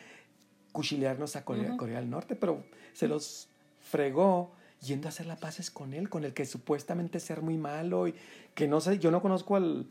[0.71, 1.77] cuchilearnos a Corea, Ujú.
[1.77, 3.49] Corea del Norte, pero se los
[3.81, 4.51] fregó
[4.81, 8.15] yendo a hacer las paces con él, con el que supuestamente ser muy malo y
[8.55, 9.87] que no sé, yo no conozco al,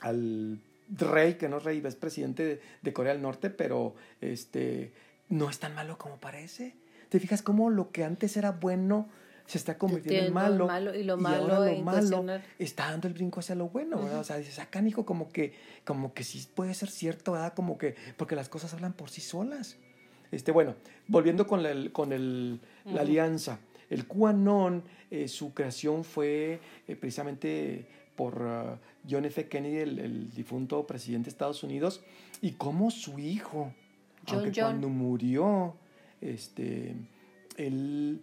[0.00, 0.58] al
[0.90, 4.92] rey, que no es rey, es presidente de, de Corea del Norte, pero este
[5.28, 6.74] no es tan malo como parece.
[7.08, 9.08] ¿Te fijas cómo lo que antes era bueno
[9.46, 10.66] se está convirtiendo en malo?
[10.66, 12.24] malo, y lo ahora malo lo en malo
[12.58, 14.20] está dando el brinco hacia lo bueno, ¿verdad?
[14.20, 15.54] O sea, dices, acá, hijo, como que,
[15.84, 17.54] como que sí puede ser cierto, ¿verdad?
[17.54, 19.76] Como que, porque las cosas hablan por sí solas.
[20.30, 20.74] Este, bueno,
[21.06, 23.58] volviendo con, el, con el, la alianza.
[23.88, 28.78] El QAnon, eh, su creación fue eh, precisamente por ah,
[29.08, 29.48] John F.
[29.48, 32.02] Kennedy, el, el difunto presidente de Estados Unidos,
[32.42, 33.72] y cómo su hijo,
[34.28, 34.72] John aunque John.
[34.72, 35.74] cuando murió,
[36.20, 36.94] este,
[37.56, 38.22] él,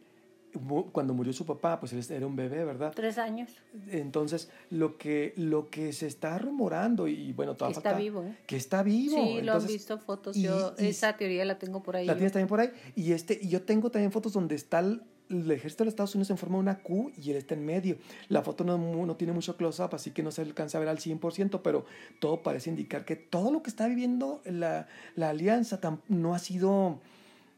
[0.91, 2.93] cuando murió su papá, pues él era un bebé, ¿verdad?
[2.95, 3.51] Tres años.
[3.89, 8.37] Entonces, lo que, lo que se está rumorando, y bueno, todavía Está falta- vivo, ¿eh?
[8.47, 9.17] que está vivo.
[9.23, 10.35] Sí, lo han visto fotos.
[10.37, 12.05] y- yo y- esa teoría la tengo por ahí.
[12.05, 12.69] La tienes también por ahí.
[12.95, 16.13] Y, este, y yo tengo también fotos donde está el, el ejército de los Estados
[16.15, 17.97] Unidos en forma de una Q y él está en medio.
[18.29, 20.99] La foto no, no tiene mucho close-up, así que no se alcanza a ver al
[20.99, 21.83] 100%, pero
[22.19, 25.79] todo parece indicar que todo lo que está viviendo la, la alianza
[26.09, 27.01] no ha sido,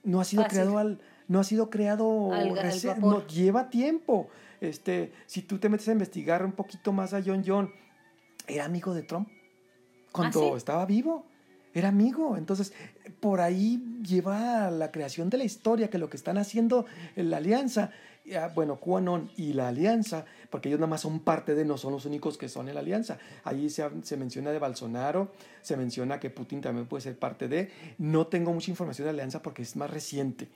[0.04, 0.60] no ha sido Fácil.
[0.60, 4.30] creado al no ha sido creado Al- al no, lleva tiempo.
[4.62, 7.72] Este, si tú te metes a investigar un poquito más a John John,
[8.48, 9.28] era amigo de Trump
[10.14, 10.58] cuando ¿Ah, sí?
[10.58, 11.26] estaba vivo.
[11.74, 12.38] Era amigo.
[12.38, 12.74] Entonces,
[13.20, 16.86] por ahí lleva la creación de la historia, que lo que están haciendo
[17.16, 17.92] en la alianza,
[18.56, 22.06] bueno, QAnon y la alianza, porque ellos nada más son parte de, no son los
[22.06, 23.18] únicos que son en la alianza.
[23.44, 27.72] Ahí se, se menciona de Bolsonaro, se menciona que Putin también puede ser parte de.
[27.98, 30.48] No tengo mucha información de la alianza porque es más reciente,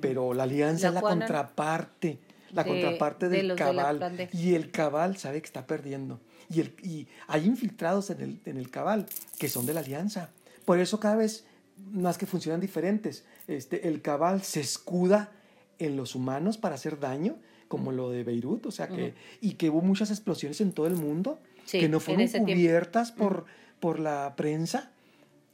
[0.00, 2.18] pero la alianza La es la contraparte.
[2.52, 4.28] La de- contraparte de del de cabal.
[4.32, 6.20] y el cabal sabe que está perdiendo.
[6.50, 9.04] Y, el, y hay infiltrados en el, en el cabal
[9.38, 10.30] que son de la alianza.
[10.64, 11.44] Por eso cada vez
[11.92, 13.24] más que funcionan diferentes.
[13.48, 15.30] Este, el cabal se escuda
[15.78, 17.36] en los humanos para hacer daño,
[17.68, 20.94] como lo de Beirut, o sea que, y que hubo muchas explosiones en todo el
[20.94, 22.46] mundo Sí, que no fueron tiempo.
[22.50, 23.44] cubiertas por,
[23.80, 24.90] por la prensa,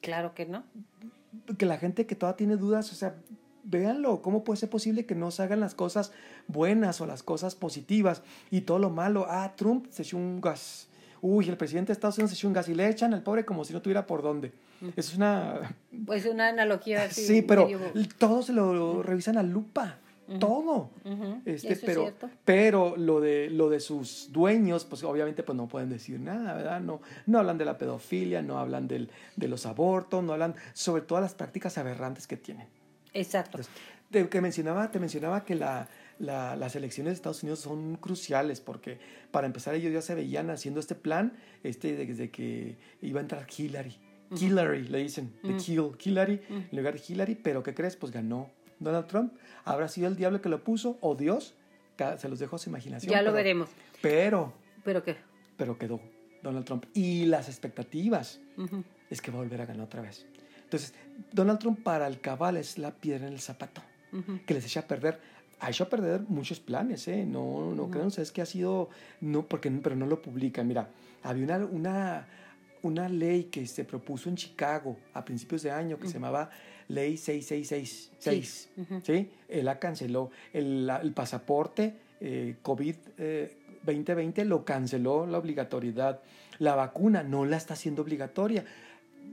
[0.00, 0.62] Claro que no.
[1.58, 3.16] que la gente que todavía tiene dudas, o sea,
[3.64, 6.12] véanlo, ¿cómo puede ser posible que no se hagan las cosas
[6.46, 9.26] buenas o las cosas positivas y todo lo malo?
[9.28, 10.88] Ah, Trump se echó un gas.
[11.22, 13.44] Uy, el presidente de Estados Unidos se echó un gas y le echan al pobre
[13.46, 14.52] como si no tuviera por dónde.
[14.94, 15.74] Es una...
[16.04, 17.26] Pues una analogía así.
[17.26, 17.80] Sí, pero medio-
[18.18, 19.98] todo se lo revisan a lupa.
[20.38, 20.90] Todo.
[21.44, 22.12] este, pero,
[22.44, 26.80] pero lo de lo de sus dueños, pues obviamente pues no pueden decir nada, ¿verdad?
[26.80, 31.02] No, no hablan de la pedofilia, no hablan del, de los abortos, no hablan sobre
[31.02, 32.66] todas las prácticas aberrantes que tienen.
[33.12, 33.58] Exacto.
[34.10, 38.98] te, que mencionaba, te mencionaba que la, las elecciones de Estados Unidos son cruciales porque
[39.30, 43.46] para empezar ellos ya se veían haciendo este plan este desde que iba a entrar
[43.56, 43.96] Hillary.
[44.30, 47.94] Hillary, le dicen, de kill, Hillary, en lugar de Hillary, pero ¿qué crees?
[47.94, 48.50] Pues ganó
[48.84, 49.32] Donald Trump.
[49.64, 51.54] ¿Habrá sido el diablo que lo puso o Dios?
[52.18, 53.10] Se los dejo a su imaginación.
[53.10, 53.68] Ya lo veremos.
[54.02, 54.52] Pero...
[54.84, 55.16] ¿Pero qué?
[55.56, 56.00] Pero quedó
[56.42, 56.84] Donald Trump.
[56.94, 58.40] Y las expectativas
[59.10, 60.26] es que va a volver a ganar otra vez.
[60.64, 60.94] Entonces,
[61.32, 63.82] Donald Trump para el cabal es la piedra en el zapato,
[64.46, 65.20] que les echa a perder
[65.60, 67.24] ha hecho a perder muchos planes, ¿eh?
[67.24, 70.66] No, no creo, es que ha sido, no, porque, pero no lo publican.
[70.66, 70.90] Mira,
[71.22, 72.26] había una, una,
[72.82, 76.50] una ley que se propuso en Chicago a principios de año que se llamaba
[76.88, 78.68] Ley 6666,
[79.02, 79.30] ¿sí?
[79.48, 80.30] Él la canceló.
[80.52, 82.96] El, el pasaporte eh, COVID
[83.84, 86.20] 2020 eh, lo canceló la obligatoriedad.
[86.58, 88.64] La vacuna no la está haciendo obligatoria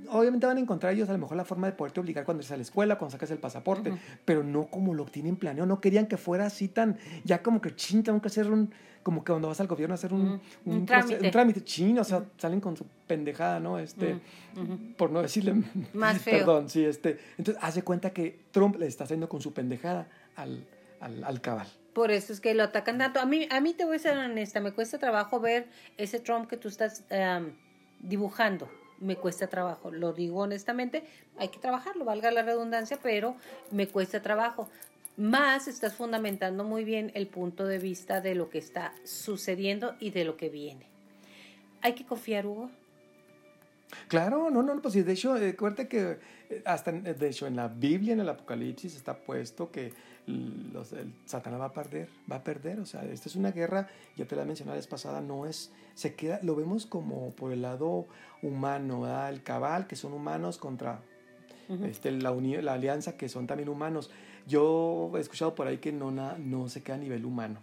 [0.10, 2.56] obviamente van a encontrar ellos a lo mejor la forma de poderte obligar cuando estás
[2.56, 3.94] a la escuela, cuando sacas el pasaporte,
[4.26, 5.66] pero no como lo tienen planeado.
[5.68, 8.72] No querían que fuera así tan, ya como que chin, tengo que hacer un,
[9.04, 11.26] como que cuando vas al gobierno a hacer un, un, trámite.
[11.26, 13.80] un trámite chin, o sea, salen con su pendejada, ¿no?
[13.80, 14.20] Este,
[14.98, 15.56] por no decirle
[15.94, 16.40] más feo.
[16.40, 17.20] Perdón, sí, este.
[17.38, 20.66] Entonces, hace cuenta que Trump le está haciendo con su pendejada al,
[21.00, 21.68] al, al cabal.
[21.94, 23.20] Por eso es que lo atacan tanto.
[23.20, 26.48] A mí, a mí te voy a ser honesta, me cuesta trabajo ver ese Trump
[26.48, 27.04] que tú estás
[28.00, 28.70] dibujando
[29.02, 31.04] me cuesta trabajo, lo digo honestamente,
[31.38, 33.36] hay que trabajarlo, valga la redundancia, pero
[33.72, 34.70] me cuesta trabajo.
[35.18, 40.12] Más estás fundamentando muy bien el punto de vista de lo que está sucediendo y
[40.12, 40.88] de lo que viene.
[41.82, 42.70] Hay que confiar, Hugo.
[44.08, 46.18] Claro, no, no, pues de hecho, acuérdate que
[46.50, 49.94] eh, hasta, de hecho, en la Biblia, en el Apocalipsis, está puesto que
[50.28, 53.90] los, el Satanás va a perder, va a perder, o sea, esta es una guerra,
[54.18, 57.52] ya te la mencioné la vez pasada, no es, se queda, lo vemos como por
[57.52, 58.06] el lado
[58.42, 61.02] humano, el cabal, que son humanos contra
[61.84, 64.10] este, la, la alianza, que son también humanos.
[64.48, 67.60] Yo he escuchado por ahí que no, no se queda a nivel humano.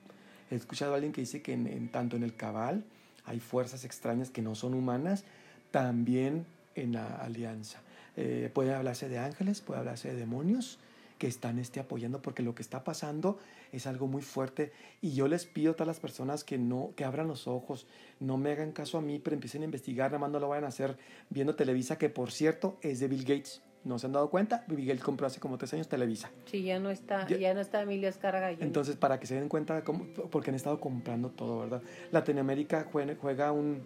[0.50, 2.84] He escuchado a alguien que dice que en, tanto en el cabal
[3.26, 5.24] hay fuerzas extrañas que no son humanas,
[5.70, 7.80] también en la alianza.
[8.16, 10.78] Eh, puede hablarse de ángeles, puede hablarse de demonios,
[11.18, 13.38] que están este, apoyando porque lo que está pasando
[13.72, 17.04] es algo muy fuerte y yo les pido a todas las personas que no que
[17.04, 17.86] abran los ojos,
[18.20, 20.64] no me hagan caso a mí, pero empiecen a investigar, nada más no lo vayan
[20.64, 20.96] a hacer
[21.28, 23.62] viendo Televisa que por cierto es de Bill Gates.
[23.84, 24.64] ¿No se han dado cuenta?
[24.66, 26.30] Bill Gates compró hace como tres años Televisa.
[26.46, 28.50] Sí, ya no está, ya, no está Emilio Escarga.
[28.50, 31.80] Entonces, para que se den cuenta, cómo, porque han estado comprando todo, ¿verdad?
[32.10, 33.82] Latinoamérica juega un,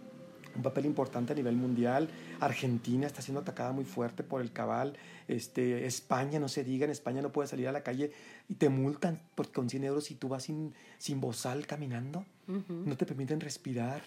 [0.55, 2.09] un papel importante a nivel mundial.
[2.41, 4.95] Argentina está siendo atacada muy fuerte por el cabal.
[5.29, 8.13] Este, España, no se diga, en España no puedes salir a la calle
[8.49, 12.25] y te multan porque con 100 euros si tú vas sin, sin bozal caminando.
[12.69, 14.03] No te permiten respirar.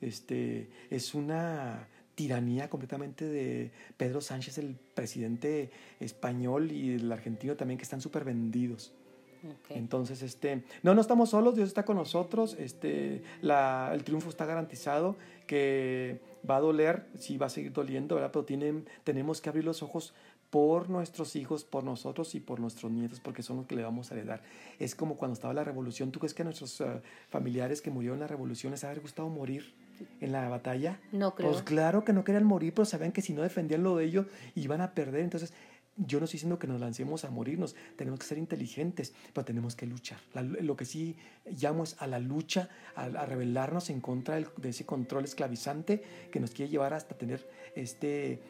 [0.00, 5.70] Este, es una tiranía completamente de Pedro Sánchez, el presidente
[6.00, 8.92] español y el argentino también, que están súper vendidos.
[9.70, 14.46] Entonces, este, no, no estamos solos, Dios está con nosotros, este, la, el triunfo está
[14.46, 15.16] garantizado,
[15.46, 18.30] que va a doler, sí va a seguir doliendo, ¿verdad?
[18.32, 20.14] Pero tienen, tenemos que abrir los ojos
[20.50, 24.10] por nuestros hijos, por nosotros y por nuestros nietos, porque son los que le vamos
[24.10, 24.42] a heredar.
[24.78, 28.16] Es como cuando estaba la revolución, ¿tú crees que a nuestros eh, familiares que murieron
[28.16, 29.72] en la revolución les habría gustado morir
[30.20, 30.98] en la batalla?
[31.12, 31.50] No creo.
[31.52, 34.26] Pues claro que no querían morir, pero sabían que si no defendían lo de ellos
[34.56, 35.20] iban a perder.
[35.20, 35.52] Entonces,
[36.06, 39.76] yo no estoy diciendo que nos lancemos a morirnos, tenemos que ser inteligentes, pero tenemos
[39.76, 40.18] que luchar.
[40.34, 45.24] lo que sí llamo es a la lucha, a, rebelarnos en contra de ese control
[45.24, 48.40] esclavizante que nos quiere llevar hasta tener este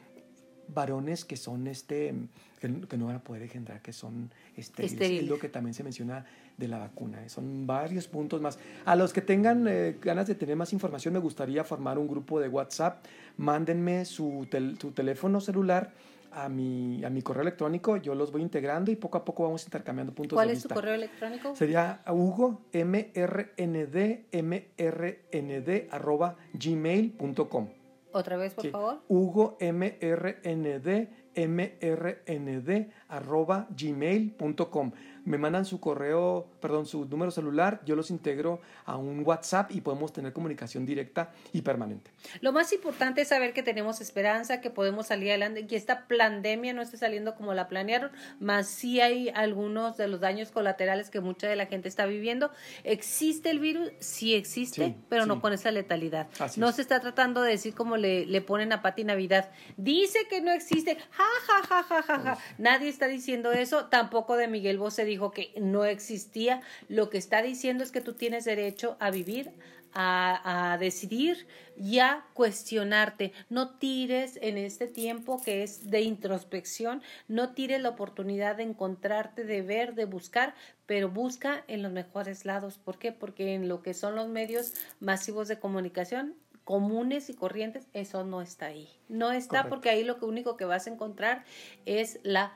[0.72, 2.14] varones que son este
[2.60, 5.22] que, no van a poder engendrar, que son estériles.
[5.22, 6.26] Es lo que también se menciona
[6.56, 7.24] de la vacuna.
[7.24, 7.28] ¿eh?
[7.28, 8.58] Son varios puntos más.
[8.84, 12.38] A los que tengan eh, ganas de tener más información, me gustaría formar un grupo
[12.38, 13.04] de WhatsApp.
[13.38, 14.46] Mándenme su,
[14.78, 15.92] su teléfono celular
[16.32, 19.64] a mi, a mi correo electrónico, yo los voy integrando y poco a poco vamos
[19.64, 20.46] intercambiando puntos de vista.
[20.46, 21.56] ¿Cuál es tu correo electrónico?
[21.56, 23.96] Sería hugo mrnd
[24.32, 27.68] mrnd arroba gmail.com.
[28.12, 29.00] Otra vez, por favor.
[29.08, 34.92] Hugo mrnd mrnd arroba gmail.com
[35.24, 39.80] me mandan su correo, perdón, su número celular, yo los integro a un WhatsApp y
[39.80, 42.10] podemos tener comunicación directa y permanente.
[42.40, 46.72] Lo más importante es saber que tenemos esperanza, que podemos salir adelante, que esta pandemia
[46.72, 51.20] no esté saliendo como la planearon, más sí hay algunos de los daños colaterales que
[51.20, 52.50] mucha de la gente está viviendo.
[52.84, 53.92] ¿Existe el virus?
[54.00, 56.28] Sí existe, pero no con esa letalidad.
[56.56, 59.50] no se está tratando de decir como le, le ponen a Pati Navidad.
[59.76, 60.96] Dice que no existe.
[61.10, 62.38] Ja, ja, ja, ja, ja, ja.
[62.58, 66.62] Nadie está diciendo eso, tampoco de Miguel Bosé dijo que no existía.
[66.88, 69.50] Lo que está diciendo es que tú tienes derecho a vivir,
[69.92, 71.46] a, a, decidir
[71.76, 73.32] y a cuestionarte.
[73.48, 79.44] No tires en este tiempo que es de introspección, no tires la oportunidad de encontrarte,
[79.44, 80.54] de ver, de buscar,
[80.86, 82.78] pero busca en los mejores lados.
[82.78, 83.12] ¿Por qué?
[83.12, 86.36] Porque en lo que son los medios masivos de comunicación
[86.70, 88.88] comunes y corrientes, eso no está ahí.
[89.08, 91.44] No está porque ahí lo único que vas a encontrar
[91.84, 92.52] es la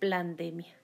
[0.00, 0.75] pandemia.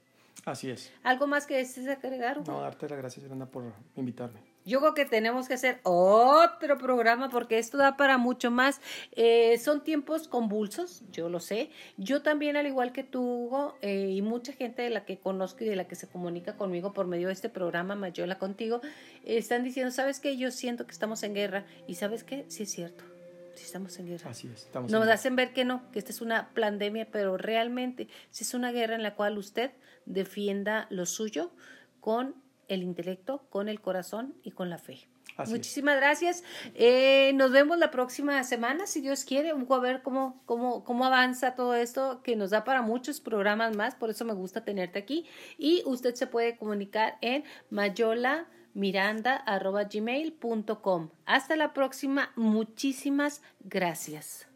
[0.44, 0.92] Así es.
[1.04, 2.46] ¿Algo más que desees agregar?
[2.46, 4.40] No, darte las gracias, Yolanda, por invitarme.
[4.64, 8.80] Yo creo que tenemos que hacer otro programa porque esto da para mucho más.
[9.12, 11.70] Eh, son tiempos convulsos, yo lo sé.
[11.96, 15.64] Yo también, al igual que tú, Hugo, eh, y mucha gente de la que conozco
[15.64, 18.80] y de la que se comunica conmigo por medio de este programa, Mayola Contigo,
[19.24, 20.36] están diciendo, ¿sabes qué?
[20.36, 21.64] Yo siento que estamos en guerra.
[21.88, 22.44] ¿Y sabes qué?
[22.48, 23.11] Sí es cierto.
[23.62, 24.28] Sí estamos en guerra.
[24.28, 24.64] Así es.
[24.64, 28.54] Estamos Nos hacen ver que no, que esta es una pandemia, pero realmente si es
[28.54, 29.70] una guerra en la cual usted
[30.04, 31.52] defienda lo suyo
[32.00, 32.34] con
[32.66, 35.06] el intelecto, con el corazón y con la fe.
[35.46, 36.42] Muchísimas gracias.
[36.74, 41.54] Eh, nos vemos la próxima semana, si Dios quiere, a ver cómo, cómo, cómo avanza
[41.54, 45.24] todo esto, que nos da para muchos programas más, por eso me gusta tenerte aquí.
[45.56, 47.44] Y usted se puede comunicar en
[48.74, 51.10] mayolamiranda.gmail.com.
[51.26, 54.51] Hasta la próxima, muchísimas gracias.